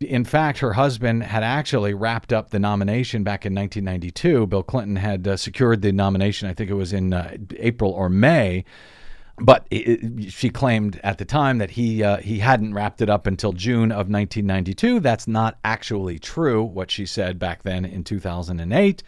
[0.00, 4.46] In fact, her husband had actually wrapped up the nomination back in 1992.
[4.46, 6.48] Bill Clinton had uh, secured the nomination.
[6.48, 8.64] I think it was in uh, April or May.
[9.36, 13.26] But it, she claimed at the time that he uh, he hadn't wrapped it up
[13.26, 15.00] until June of 1992.
[15.00, 16.62] That's not actually true.
[16.62, 19.02] What she said back then in 2008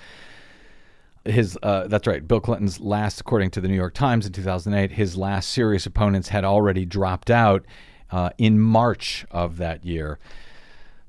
[1.24, 4.90] his uh, that's right bill clinton's last according to the new york times in 2008
[4.90, 7.64] his last serious opponents had already dropped out
[8.12, 10.18] uh, in march of that year.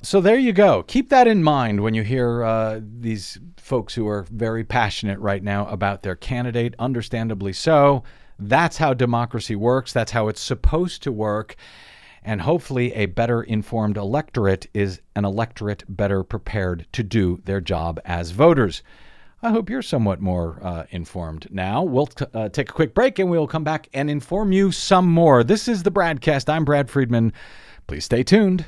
[0.02, 0.84] So there you go.
[0.84, 5.44] Keep that in mind when you hear uh, these folks who are very passionate right
[5.44, 8.04] now about their candidate understandably so.
[8.40, 9.94] That's how democracy works.
[9.94, 11.56] That's how it's supposed to work.
[12.22, 18.00] And hopefully a better informed electorate is an electorate better prepared to do their job
[18.06, 18.82] as voters
[19.44, 21.84] I hope you're somewhat more uh, informed now.
[21.84, 25.06] We'll t- uh, take a quick break and we'll come back and inform you some
[25.06, 25.44] more.
[25.44, 26.48] This is the BradCast.
[26.48, 27.34] I'm Brad Friedman.
[27.86, 28.68] Please stay tuned.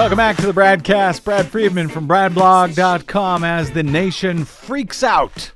[0.00, 1.24] Welcome back to the BradCast.
[1.24, 5.52] Brad Friedman from BradBlog.com as the nation freaks out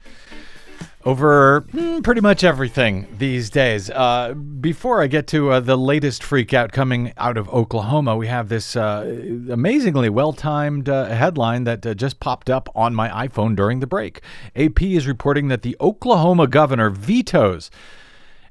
[1.03, 3.89] over hmm, pretty much everything these days.
[3.89, 8.27] Uh, before I get to uh, the latest freak out coming out of Oklahoma, we
[8.27, 9.07] have this uh,
[9.51, 13.87] amazingly well timed uh, headline that uh, just popped up on my iPhone during the
[13.87, 14.21] break.
[14.55, 17.71] AP is reporting that the Oklahoma governor vetoes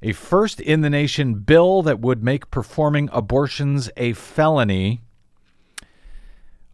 [0.01, 5.03] a first in the nation bill that would make performing abortions a felony.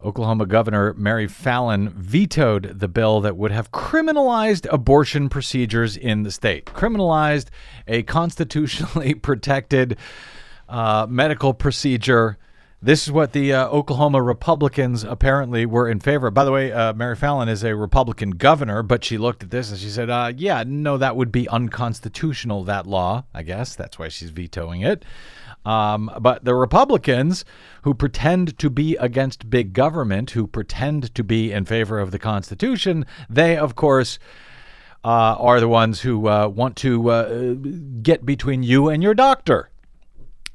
[0.02, 6.30] Oklahoma Governor Mary Fallin vetoed the bill that would have criminalized abortion procedures in the
[6.30, 6.66] state.
[6.66, 7.46] Criminalized
[7.86, 9.98] a constitutionally protected
[10.68, 12.38] uh, medical procedure.
[12.82, 16.30] This is what the uh, Oklahoma Republicans apparently were in favor.
[16.30, 19.70] By the way, uh, Mary Fallin is a Republican governor, but she looked at this
[19.70, 23.76] and she said, uh, Yeah, no, that would be unconstitutional, that law, I guess.
[23.76, 25.04] That's why she's vetoing it.
[25.64, 27.44] Um, but the Republicans
[27.82, 32.18] who pretend to be against big government, who pretend to be in favor of the
[32.18, 34.18] Constitution, they, of course,
[35.04, 37.54] uh, are the ones who uh, want to uh,
[38.02, 39.70] get between you and your doctor,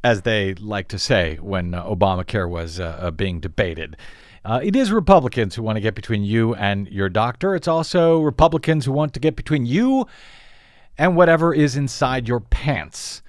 [0.03, 3.97] as they like to say when Obamacare was uh, uh, being debated.
[4.43, 7.55] Uh, it is Republicans who want to get between you and your doctor.
[7.55, 10.05] It's also Republicans who want to get between you
[10.99, 13.23] and whatever is inside your pants.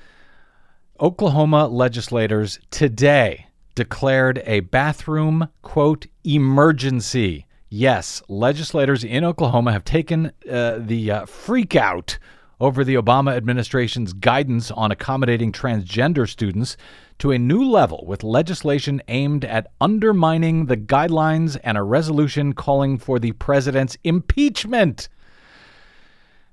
[1.01, 7.47] Oklahoma legislators today declared a bathroom, quote, emergency.
[7.69, 12.19] Yes, legislators in Oklahoma have taken uh, the uh, freak out
[12.61, 16.77] over the Obama administration's guidance on accommodating transgender students
[17.19, 22.97] to a new level with legislation aimed at undermining the guidelines and a resolution calling
[22.97, 25.09] for the president's impeachment.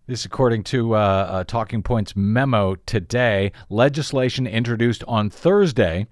[0.05, 6.07] This, according to uh, uh, Talking Points memo today, legislation introduced on Thursday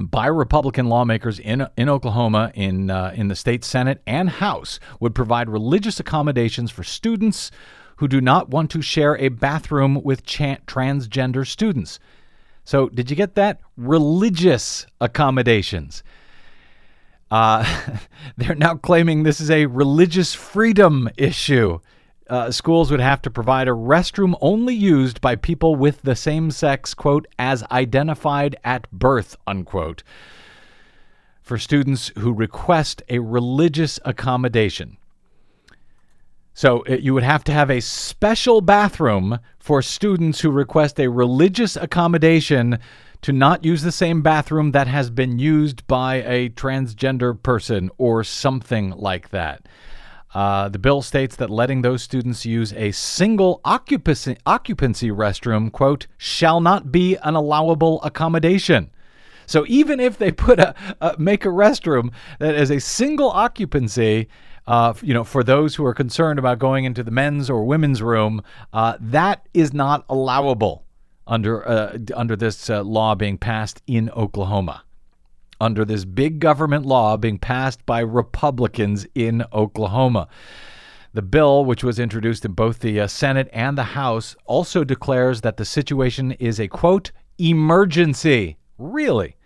[0.00, 5.14] by Republican lawmakers in in Oklahoma, in uh, in the state Senate and House, would
[5.14, 7.52] provide religious accommodations for students
[7.98, 12.00] who do not want to share a bathroom with cha- transgender students.
[12.64, 13.60] So, did you get that?
[13.76, 16.02] Religious accommodations.
[17.30, 17.64] Uh,
[18.36, 21.78] they're now claiming this is a religious freedom issue.
[22.28, 26.50] Uh, schools would have to provide a restroom only used by people with the same
[26.50, 30.02] sex, quote, as identified at birth, unquote,
[31.40, 34.98] for students who request a religious accommodation.
[36.52, 41.08] So uh, you would have to have a special bathroom for students who request a
[41.08, 42.78] religious accommodation
[43.22, 48.24] to not use the same bathroom that has been used by a transgender person or
[48.24, 49.66] something like that.
[50.34, 56.06] Uh, the bill states that letting those students use a single occupancy, occupancy restroom, quote,
[56.18, 58.90] shall not be an allowable accommodation.
[59.46, 64.28] So even if they put a, a make a restroom that is a single occupancy,
[64.66, 68.02] uh, you know, for those who are concerned about going into the men's or women's
[68.02, 68.42] room,
[68.74, 70.84] uh, that is not allowable
[71.26, 74.82] under uh, under this uh, law being passed in Oklahoma
[75.60, 80.28] under this big government law being passed by Republicans in Oklahoma.
[81.14, 85.40] The bill, which was introduced in both the uh, Senate and the House, also declares
[85.40, 88.58] that the situation is a quote, emergency.
[88.76, 89.36] Really?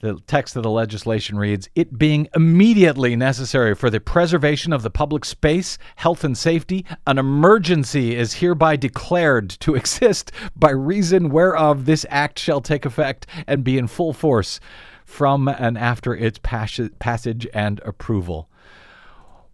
[0.00, 4.90] The text of the legislation reads It being immediately necessary for the preservation of the
[4.90, 11.84] public space, health, and safety, an emergency is hereby declared to exist by reason whereof
[11.84, 14.60] this act shall take effect and be in full force
[15.04, 18.48] from and after its pas- passage and approval.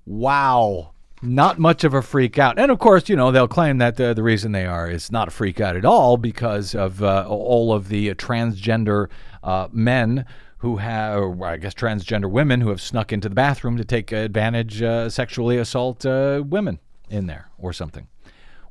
[0.04, 0.90] Wow.
[1.22, 2.58] Not much of a freak out.
[2.58, 5.28] And of course, you know, they'll claim that the, the reason they are is not
[5.28, 9.08] a freak out at all because of uh, all of the transgender
[9.44, 10.24] uh, men
[10.58, 14.10] who have, or I guess transgender women who have snuck into the bathroom to take
[14.10, 18.08] advantage, uh, sexually assault uh, women in there or something.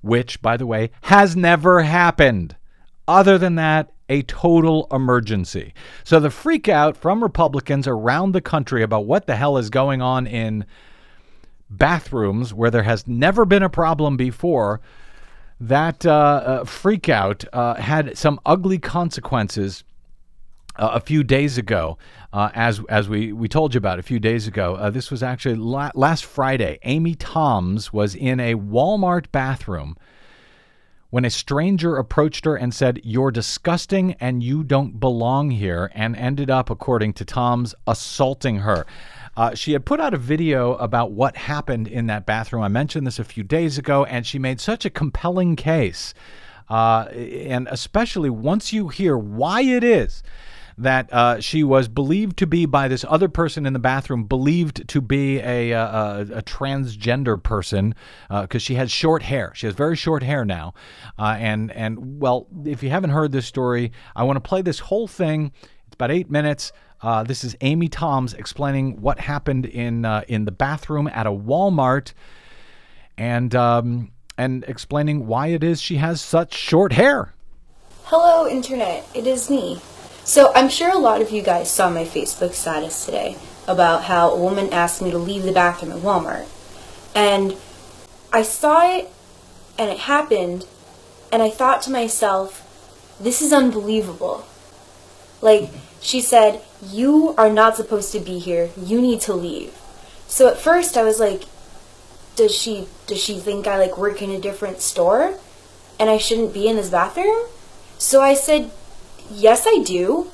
[0.01, 2.57] Which, by the way, has never happened.
[3.07, 5.73] Other than that, a total emergency.
[6.03, 10.01] So the freak out from Republicans around the country about what the hell is going
[10.01, 10.65] on in
[11.69, 14.81] bathrooms where there has never been a problem before,
[15.59, 19.83] that uh, uh, freak out uh, had some ugly consequences.
[20.75, 21.97] Uh, a few days ago,
[22.31, 25.21] uh, as as we, we told you about a few days ago, uh, this was
[25.21, 26.79] actually la- last Friday.
[26.83, 29.95] Amy Toms was in a Walmart bathroom
[31.13, 36.15] when a stranger approached her and said, You're disgusting and you don't belong here, and
[36.15, 38.87] ended up, according to Toms, assaulting her.
[39.37, 42.63] Uh, she had put out a video about what happened in that bathroom.
[42.63, 46.15] I mentioned this a few days ago, and she made such a compelling case.
[46.67, 50.23] Uh, and especially once you hear why it is
[50.77, 54.87] that uh, she was believed to be by this other person in the bathroom, believed
[54.87, 57.95] to be a, a, a transgender person
[58.29, 59.51] because uh, she has short hair.
[59.55, 60.73] She has very short hair now,
[61.17, 64.79] uh, and and well, if you haven't heard this story, I want to play this
[64.79, 65.51] whole thing.
[65.87, 66.71] It's about eight minutes.
[67.01, 71.31] Uh, this is Amy Toms explaining what happened in uh, in the bathroom at a
[71.31, 72.13] Walmart,
[73.17, 77.33] and um, and explaining why it is she has such short hair.
[78.05, 79.05] Hello, Internet.
[79.13, 79.79] It is me.
[80.25, 84.29] So, I'm sure a lot of you guys saw my Facebook status today about how
[84.31, 86.47] a woman asked me to leave the bathroom at Walmart.
[87.13, 87.57] And
[88.31, 89.09] I saw it,
[89.77, 90.65] and it happened,
[91.31, 92.61] and I thought to myself,
[93.19, 94.45] this is unbelievable.
[95.41, 95.69] Like,
[95.99, 98.69] she said, You are not supposed to be here.
[98.77, 99.77] You need to leave.
[100.27, 101.43] So at first I was like,
[102.35, 105.35] Does she does she think I like work in a different store?
[105.99, 107.47] And I shouldn't be in this bathroom?
[107.97, 108.71] So I said,
[109.31, 110.29] Yes I do.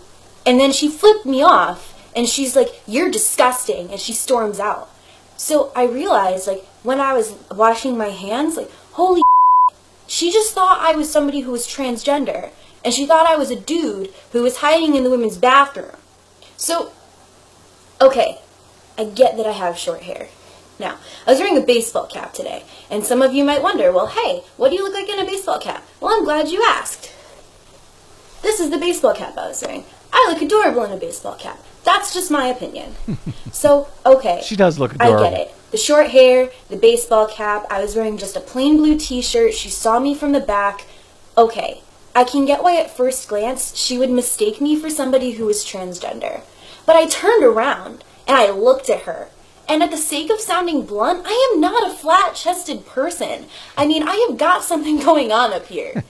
[0.46, 4.90] And then she flipped me off and she's like, You're disgusting and she storms out.
[5.38, 9.22] So I realized like when I was washing my hands, like, holy
[10.08, 12.52] she just thought I was somebody who was transgender
[12.84, 15.96] and she thought I was a dude who was hiding in the women's bathroom.
[16.56, 16.92] So,
[18.02, 18.40] okay,
[18.98, 20.28] I get that I have short hair.
[20.80, 24.08] Now, I was wearing a baseball cap today, and some of you might wonder, well,
[24.08, 25.86] hey, what do you look like in a baseball cap?
[26.00, 27.12] Well, I'm glad you asked.
[28.42, 29.84] This is the baseball cap I was wearing.
[30.12, 31.60] I look adorable in a baseball cap.
[31.84, 32.96] That's just my opinion.
[33.52, 34.42] so, okay.
[34.44, 35.26] She does look adorable.
[35.26, 35.56] I get it.
[35.72, 39.54] The short hair, the baseball cap, I was wearing just a plain blue t shirt.
[39.54, 40.86] She saw me from the back.
[41.38, 41.82] Okay,
[42.16, 45.64] I can get why at first glance she would mistake me for somebody who was
[45.64, 46.42] transgender.
[46.86, 49.30] But I turned around and I looked at her
[49.68, 53.46] And at the sake of sounding blunt, I am not a flat chested person.
[53.78, 56.04] I mean, I have got something going on up here.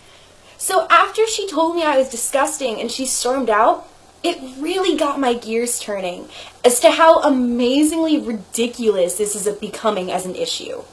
[0.59, 3.87] So after she told me I was disgusting and she stormed out,
[4.21, 6.27] it really got my gears turning
[6.65, 10.83] as to how amazingly ridiculous this is becoming as an issue.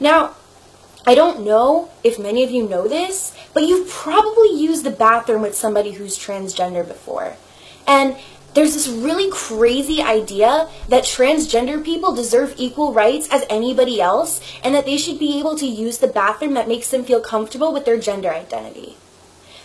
[0.00, 0.34] Now,
[1.06, 5.42] I don't know if many of you know this, but you've probably used the bathroom
[5.42, 7.36] with somebody who's transgender before.
[7.86, 8.16] And
[8.54, 14.74] there's this really crazy idea that transgender people deserve equal rights as anybody else and
[14.74, 17.84] that they should be able to use the bathroom that makes them feel comfortable with
[17.84, 18.96] their gender identity.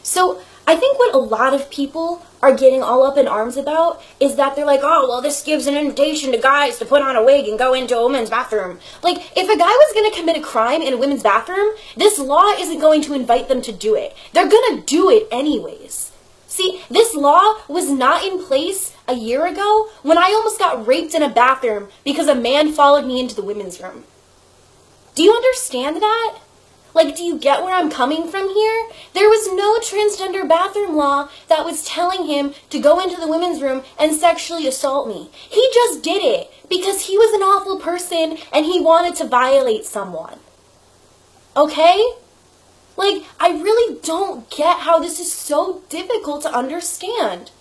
[0.08, 4.02] So, I think what a lot of people are getting all up in arms about
[4.22, 7.18] is that they're like, oh, well, this gives an invitation to guys to put on
[7.18, 8.80] a wig and go into a woman's bathroom.
[9.04, 12.20] Like, if a guy was going to commit a crime in a women's bathroom, this
[12.20, 14.16] law isn't going to invite them to do it.
[14.32, 16.14] They're going to do it anyways.
[16.48, 21.16] See, this law was not in place a year ago when I almost got raped
[21.16, 24.06] in a bathroom because a man followed me into the women's room.
[25.16, 26.40] Do you understand that?
[26.98, 28.90] Like, do you get where I'm coming from here?
[29.14, 33.62] There was no transgender bathroom law that was telling him to go into the women's
[33.62, 35.30] room and sexually assault me.
[35.32, 39.86] He just did it because he was an awful person and he wanted to violate
[39.86, 40.40] someone.
[41.56, 42.04] Okay?
[42.96, 47.52] Like, I really don't get how this is so difficult to understand.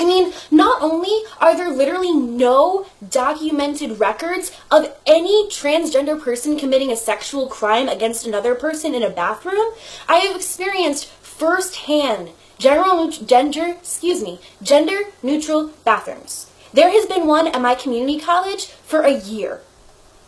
[0.00, 6.92] I mean, not only are there literally no documented records of any transgender person committing
[6.92, 9.72] a sexual crime against another person in a bathroom,
[10.08, 16.50] I have experienced firsthand general gender, excuse me, gender neutral bathrooms.
[16.72, 19.62] There has been one at my community college for a year.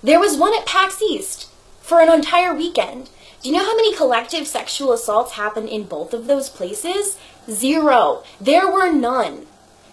[0.02, 1.48] There was one at PAX East
[1.80, 3.10] for an entire weekend.
[3.42, 7.18] Do you know how many collective sexual assaults happened in both of those places?
[7.48, 8.22] Zero.
[8.40, 9.46] There were none.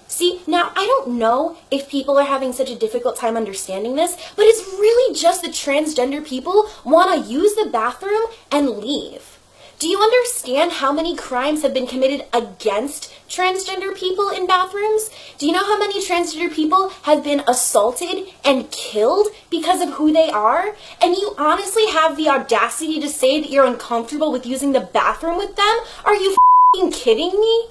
[0.08, 4.16] See, now I don't know if people are having such a difficult time understanding this,
[4.36, 9.38] but it's really just that transgender people want to use the bathroom and leave.
[9.80, 15.12] Do you understand how many crimes have been committed against transgender people in bathrooms?
[15.38, 20.12] Do you know how many transgender people have been assaulted and killed because of who
[20.12, 20.76] they are?
[21.00, 25.38] And you honestly have the audacity to say that you're uncomfortable with using the bathroom
[25.38, 25.78] with them?
[26.06, 26.36] Are you
[26.92, 27.68] kidding me?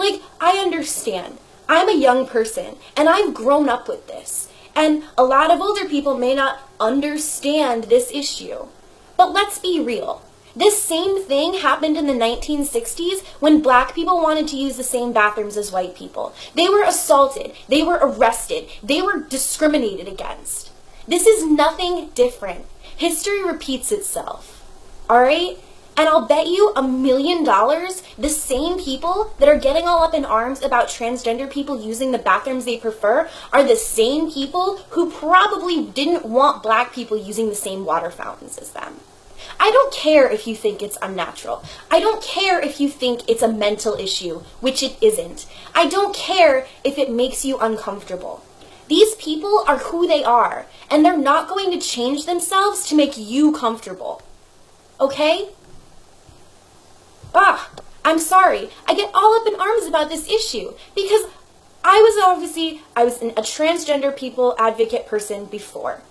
[0.00, 1.36] Like, I understand.
[1.68, 4.48] I'm a young person and I've grown up with this.
[4.74, 8.68] And a lot of older people may not understand this issue.
[9.18, 10.22] But let's be real.
[10.56, 15.12] This same thing happened in the 1960s when black people wanted to use the same
[15.12, 16.34] bathrooms as white people.
[16.54, 20.70] They were assaulted, they were arrested, they were discriminated against.
[21.06, 22.64] This is nothing different.
[22.96, 24.64] History repeats itself.
[25.10, 25.58] All right?
[26.00, 30.14] And I'll bet you a million dollars the same people that are getting all up
[30.14, 35.10] in arms about transgender people using the bathrooms they prefer are the same people who
[35.10, 39.00] probably didn't want black people using the same water fountains as them.
[39.60, 41.62] I don't care if you think it's unnatural.
[41.90, 45.44] I don't care if you think it's a mental issue, which it isn't.
[45.74, 48.42] I don't care if it makes you uncomfortable.
[48.88, 53.18] These people are who they are, and they're not going to change themselves to make
[53.18, 54.22] you comfortable.
[54.98, 55.50] Okay?
[57.34, 57.70] Ah,
[58.04, 58.70] I'm sorry.
[58.86, 61.26] I get all up in arms about this issue because
[61.84, 66.02] I was obviously I was a transgender people advocate person before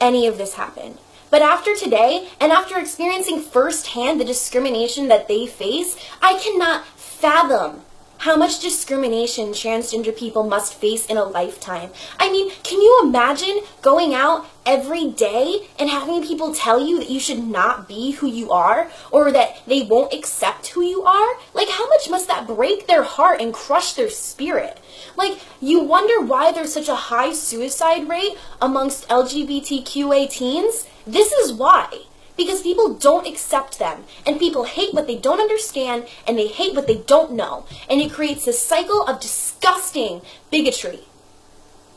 [0.00, 0.98] any of this happened.
[1.30, 7.82] But after today, and after experiencing firsthand the discrimination that they face, I cannot fathom
[8.22, 11.90] how much discrimination transgender people must face in a lifetime.
[12.20, 17.10] I mean, can you imagine going out every day and having people tell you that
[17.10, 21.34] you should not be who you are or that they won't accept who you are?
[21.52, 24.78] Like, how much must that break their heart and crush their spirit?
[25.16, 30.86] Like, you wonder why there's such a high suicide rate amongst LGBTQA teens?
[31.08, 32.06] This is why
[32.42, 34.04] because people don't accept them.
[34.26, 37.66] And people hate what they don't understand and they hate what they don't know.
[37.88, 41.00] And it creates this cycle of disgusting bigotry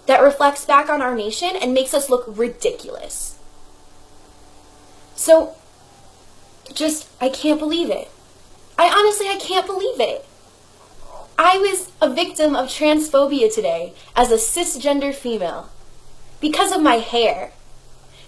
[0.05, 3.37] that reflects back on our nation and makes us look ridiculous.
[5.15, 5.55] So
[6.73, 8.09] just i can't believe it.
[8.77, 10.25] I honestly i can't believe it.
[11.37, 15.69] I was a victim of transphobia today as a cisgender female
[16.39, 17.51] because of my hair.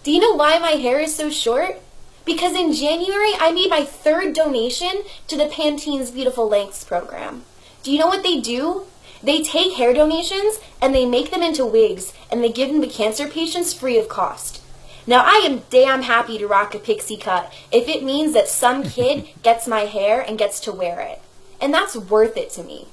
[0.04, 1.82] Do you know why my hair is so short
[2.28, 7.44] because in January I made my third donation to the Pantene's Beautiful Lengths program.
[7.82, 8.84] Do you know what they do?
[9.24, 12.88] They take hair donations and they make them into wigs and they give them to
[12.88, 14.62] cancer patients free of cost.
[15.08, 18.84] Now I am damn happy to rock a pixie cut if it means that some
[18.98, 21.22] kid gets my hair and gets to wear it.
[21.60, 22.90] And that's worth it to me.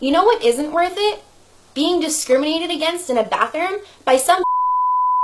[0.00, 1.22] You know what isn't worth it?
[1.74, 4.42] being discriminated against in a bathroom by some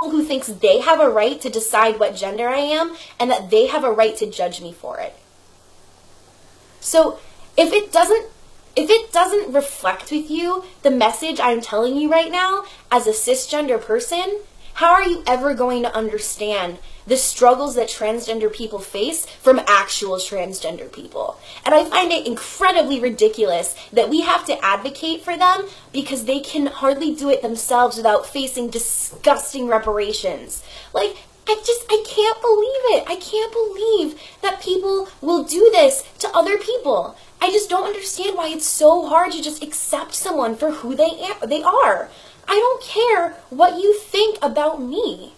[0.01, 3.67] who thinks they have a right to decide what gender I am and that they
[3.67, 5.17] have a right to judge me for it.
[6.81, 7.19] So,
[7.57, 8.27] if it doesn't
[8.77, 13.13] if it doesn't reflect with you the message I'm telling you right now as a
[13.13, 14.41] cisgender person,
[14.75, 20.17] how are you ever going to understand the struggles that transgender people face from actual
[20.17, 21.39] transgender people?
[21.65, 26.41] And I find it incredibly ridiculous that we have to advocate for them because they
[26.41, 30.63] can hardly do it themselves without facing disgusting reparations.
[30.93, 31.17] Like,
[31.49, 33.05] I just, I can't believe it.
[33.09, 37.17] I can't believe that people will do this to other people.
[37.41, 41.11] I just don't understand why it's so hard to just accept someone for who they
[41.11, 42.09] am, they are.
[42.49, 45.35] I don't care what you think about me.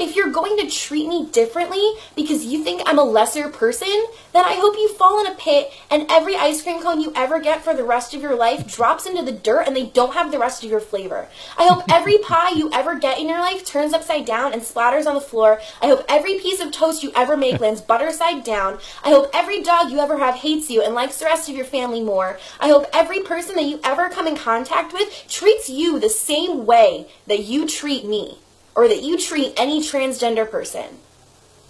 [0.00, 4.42] If you're going to treat me differently because you think I'm a lesser person, then
[4.46, 7.62] I hope you fall in a pit and every ice cream cone you ever get
[7.62, 10.38] for the rest of your life drops into the dirt and they don't have the
[10.38, 11.28] rest of your flavor.
[11.58, 15.04] I hope every pie you ever get in your life turns upside down and splatters
[15.04, 15.60] on the floor.
[15.82, 18.78] I hope every piece of toast you ever make lands butter side down.
[19.04, 21.66] I hope every dog you ever have hates you and likes the rest of your
[21.66, 22.38] family more.
[22.58, 26.64] I hope every person that you ever come in contact with treats you the same
[26.64, 28.38] way that you treat me
[28.74, 30.98] or that you treat any transgender person.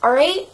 [0.02, 0.48] Alright?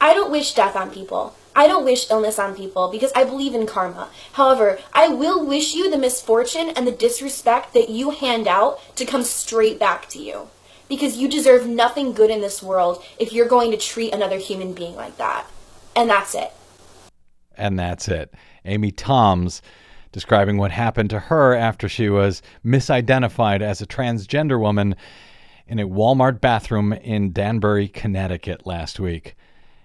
[0.00, 1.34] I don't wish death on people.
[1.56, 4.10] I don't wish illness on people because I believe in karma.
[4.34, 9.04] However, I will wish you the misfortune and the disrespect that you hand out to
[9.04, 10.48] come straight back to you.
[10.88, 14.72] Because you deserve nothing good in this world if you're going to treat another human
[14.72, 15.46] being like that.
[15.96, 16.52] And that's it.
[17.56, 18.32] And that's it.
[18.64, 19.60] Amy Toms
[20.12, 24.94] describing what happened to her after she was misidentified as a transgender woman
[25.68, 29.36] in a Walmart bathroom in Danbury, Connecticut last week.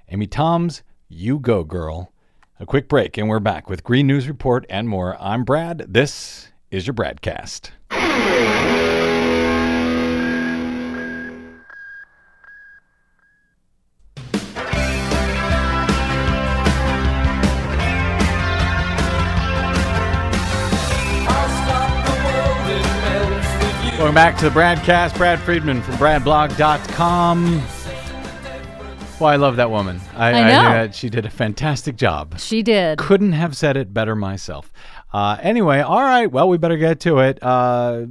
[0.10, 2.12] Amy Toms, you go, girl.
[2.60, 5.18] A quick break, and we're back with Green News Report and more.
[5.20, 5.86] I'm Brad.
[5.90, 7.72] This is your BradCast.
[24.04, 25.18] Welcome back to the BradCast.
[25.18, 27.64] Brad Friedman from BradBlog.com.
[29.18, 30.02] Well, I love that woman.
[30.14, 30.40] I, I know.
[30.42, 32.38] knew that she did a fantastic job.
[32.38, 32.98] She did.
[32.98, 34.74] Couldn't have said it better myself.
[35.14, 36.32] Uh, anyway, all right.
[36.32, 37.42] Well, we better get to it.
[37.44, 38.06] Uh,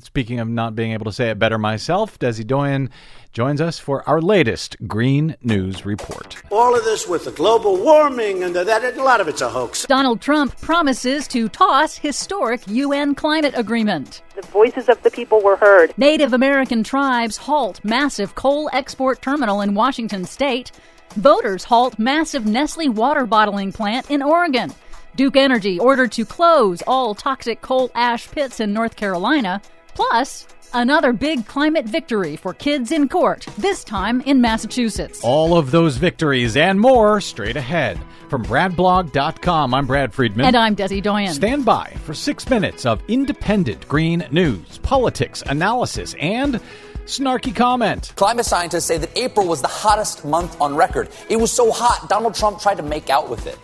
[0.00, 2.90] speaking of not being able to say it better myself, Desi Doyen
[3.32, 6.40] joins us for our latest Green News Report.
[6.52, 9.48] All of this with the global warming and the, that, a lot of it's a
[9.48, 9.84] hoax.
[9.86, 14.22] Donald Trump promises to toss historic UN climate agreement.
[14.36, 15.92] The voices of the people were heard.
[15.98, 20.70] Native American tribes halt massive coal export terminal in Washington state.
[21.16, 24.72] Voters halt massive Nestle water bottling plant in Oregon.
[25.16, 29.62] Duke Energy ordered to close all toxic coal ash pits in North Carolina.
[29.94, 35.22] Plus, another big climate victory for kids in court, this time in Massachusetts.
[35.24, 37.98] All of those victories and more straight ahead.
[38.28, 40.44] From BradBlog.com, I'm Brad Friedman.
[40.44, 41.32] And I'm Desi Doyen.
[41.32, 46.60] Stand by for six minutes of independent green news, politics, analysis, and
[47.06, 48.12] snarky comment.
[48.16, 51.08] Climate scientists say that April was the hottest month on record.
[51.28, 53.58] It was so hot, Donald Trump tried to make out with it.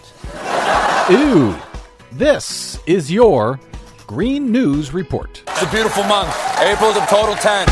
[1.13, 1.55] Ooh,
[2.13, 3.61] this is your
[4.07, 5.43] Green News Report.
[5.49, 6.35] It's a beautiful month.
[6.61, 7.69] April's a total 10.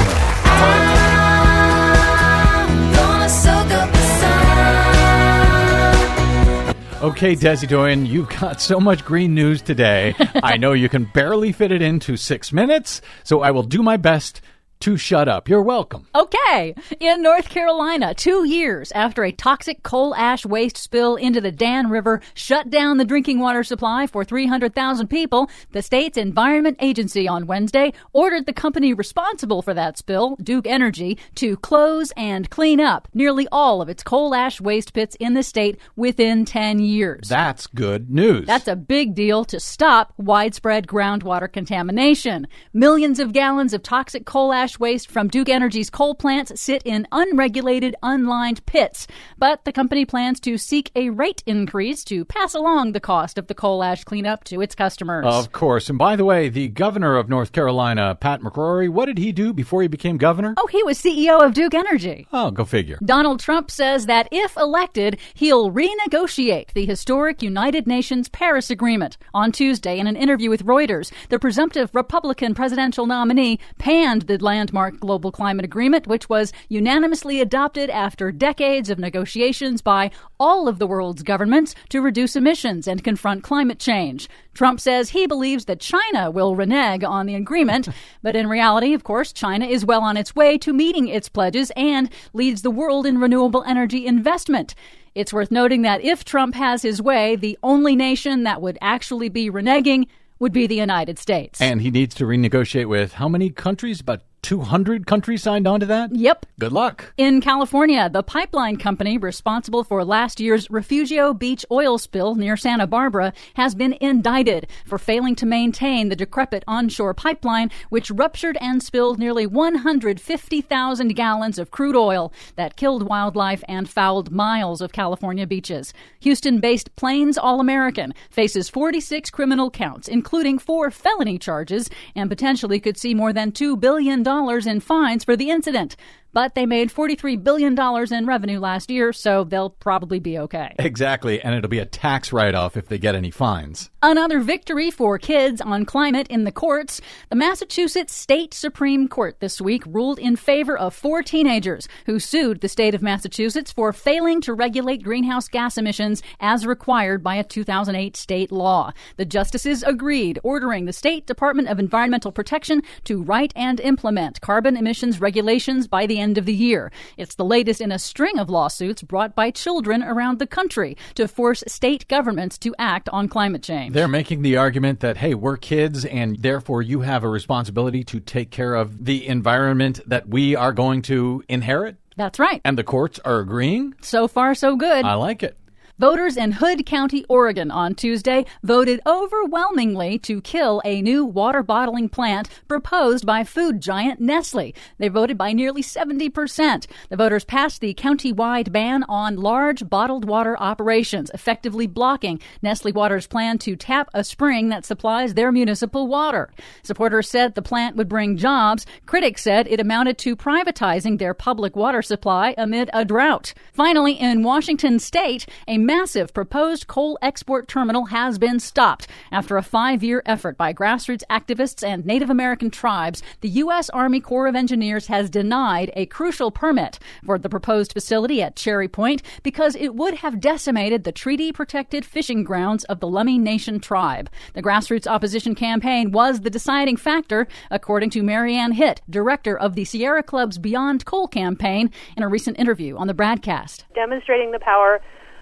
[7.02, 10.14] Okay, Desi Doyen, you've got so much green news today.
[10.42, 13.96] I know you can barely fit it into six minutes, so I will do my
[13.96, 14.42] best
[14.80, 15.48] to shut up.
[15.48, 16.06] You're welcome.
[16.14, 16.74] Okay.
[16.98, 21.90] In North Carolina, two years after a toxic coal ash waste spill into the Dan
[21.90, 27.46] River shut down the drinking water supply for 300,000 people, the state's Environment Agency on
[27.46, 33.06] Wednesday ordered the company responsible for that spill, Duke Energy, to close and clean up
[33.12, 37.28] nearly all of its coal ash waste pits in the state within 10 years.
[37.28, 38.46] That's good news.
[38.46, 42.46] That's a big deal to stop widespread groundwater contamination.
[42.72, 47.08] Millions of gallons of toxic coal ash waste from Duke Energy's coal plants sit in
[47.10, 49.08] unregulated, unlined pits.
[49.38, 53.48] But the company plans to seek a rate increase to pass along the cost of
[53.48, 55.26] the coal ash cleanup to its customers.
[55.26, 55.88] Of course.
[55.88, 59.52] And by the way, the governor of North Carolina, Pat McCrory, what did he do
[59.52, 60.54] before he became governor?
[60.60, 62.26] oh, he was CEO of Duke Energy.
[62.32, 62.98] Oh, go figure.
[63.04, 69.16] Donald Trump says that if elected, he'll renegotiate the historic United Nations Paris Agreement.
[69.32, 75.00] On Tuesday, in an interview with Reuters, the presumptive Republican presidential nominee panned the landmark
[75.00, 80.86] global climate agreement, which was unanimously adopted after decades of negotiations by all of the
[80.86, 84.28] world's governments to reduce emissions and confront climate change.
[84.52, 87.88] Trump says he believes that China will renege on the agreement,
[88.22, 91.72] but in reality, of course, China is well on its way to meeting its pledges
[91.74, 94.74] and leads the world in renewable energy investment.
[95.14, 99.30] It's worth noting that if Trump has his way, the only nation that would actually
[99.30, 100.06] be reneging
[100.40, 101.61] would be the United States.
[101.61, 104.00] And he needs to renegotiate with how many countries?
[104.00, 106.14] About 200 countries signed on to that?
[106.14, 106.47] Yep.
[106.59, 107.12] Good luck.
[107.16, 112.86] In California, the pipeline company responsible for last year's Refugio Beach oil spill near Santa
[112.86, 118.82] Barbara has been indicted for failing to maintain the decrepit onshore pipeline, which ruptured and
[118.82, 125.47] spilled nearly 150,000 gallons of crude oil that killed wildlife and fouled miles of California
[125.47, 125.93] beaches.
[126.20, 132.80] Houston based Plains All American faces 46 criminal counts, including four felony charges, and potentially
[132.80, 134.22] could see more than $2 billion
[134.66, 135.96] in fines for the incident.
[136.32, 137.76] But they made $43 billion
[138.12, 140.74] in revenue last year, so they'll probably be okay.
[140.78, 143.90] Exactly, and it'll be a tax write off if they get any fines.
[144.02, 147.00] Another victory for kids on climate in the courts.
[147.30, 152.60] The Massachusetts State Supreme Court this week ruled in favor of four teenagers who sued
[152.60, 157.44] the state of Massachusetts for failing to regulate greenhouse gas emissions as required by a
[157.44, 158.92] 2008 state law.
[159.16, 164.76] The justices agreed, ordering the State Department of Environmental Protection to write and implement carbon
[164.76, 166.92] emissions regulations by the end of the year.
[167.16, 171.26] It's the latest in a string of lawsuits brought by children around the country to
[171.26, 173.94] force state governments to act on climate change.
[173.94, 178.20] They're making the argument that, hey, we're kids and therefore you have a responsibility to
[178.20, 181.96] take care of the environment that we are going to inherit.
[182.16, 182.60] That's right.
[182.64, 183.94] And the courts are agreeing.
[184.02, 185.04] So far, so good.
[185.04, 185.56] I like it.
[186.01, 192.09] Voters in Hood County, Oregon on Tuesday voted overwhelmingly to kill a new water bottling
[192.09, 194.74] plant proposed by food giant Nestle.
[194.96, 196.86] They voted by nearly 70%.
[197.11, 203.26] The voters passed the county-wide ban on large bottled water operations, effectively blocking Nestle Water's
[203.26, 206.51] plan to tap a spring that supplies their municipal water.
[206.82, 208.86] Supporters said the plant would bring jobs.
[209.05, 213.53] Critics said it amounted to privatizing their public water supply amid a drought.
[213.74, 219.09] Finally, in Washington state, a massive proposed coal export terminal has been stopped.
[219.32, 223.91] After a five year effort by grassroots activists and Native American tribes, the U.S.
[223.91, 228.86] Army Corps of Engineers has denied a crucial permit for the proposed facility at Cherry
[228.86, 233.80] Point because it would have decimated the treaty protected fishing grounds of the Lummi Nation
[233.80, 234.30] tribe.
[234.55, 239.74] The grassroots opposition campaign was the deciding factor, according to Mary Anne Hitt, director of
[239.74, 243.82] the Sierra Club's Beyond Coal campaign, in a recent interview on the BradCast.
[243.93, 245.01] Demonstrating the power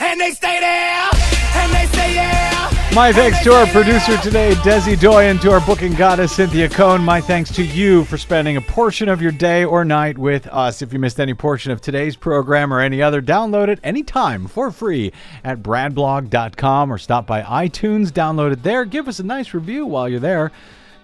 [0.00, 1.15] And they stay there,
[2.96, 7.04] My thanks to our producer today, Desi Doyen, to our booking goddess, Cynthia Cohn.
[7.04, 10.80] My thanks to you for spending a portion of your day or night with us.
[10.80, 14.70] If you missed any portion of today's program or any other, download it anytime for
[14.70, 15.12] free
[15.44, 18.86] at bradblog.com or stop by iTunes, download it there.
[18.86, 20.50] Give us a nice review while you're there.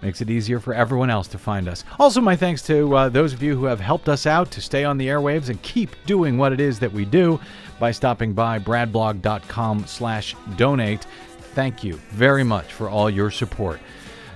[0.01, 1.85] Makes it easier for everyone else to find us.
[1.99, 4.83] Also, my thanks to uh, those of you who have helped us out to stay
[4.83, 7.39] on the airwaves and keep doing what it is that we do
[7.79, 11.07] by stopping by bradblog.com slash donate
[11.55, 13.81] thank you very much for all your support.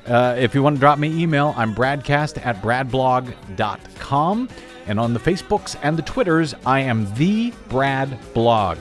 [0.07, 4.49] Uh, if you want to drop me email, I'm bradcast at bradblog.com.
[4.87, 8.79] And on the Facebooks and the Twitters, I am the Brad Blog.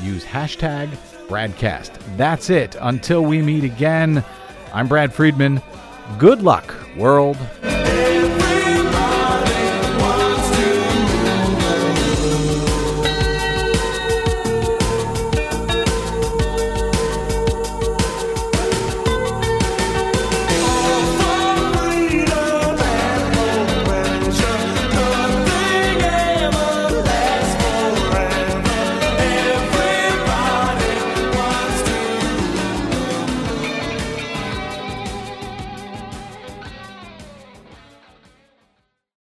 [0.00, 0.88] Use hashtag
[1.28, 1.98] Bradcast.
[2.16, 2.76] That's it.
[2.80, 4.24] Until we meet again,
[4.72, 5.60] I'm Brad Friedman.
[6.18, 7.36] Good luck, world.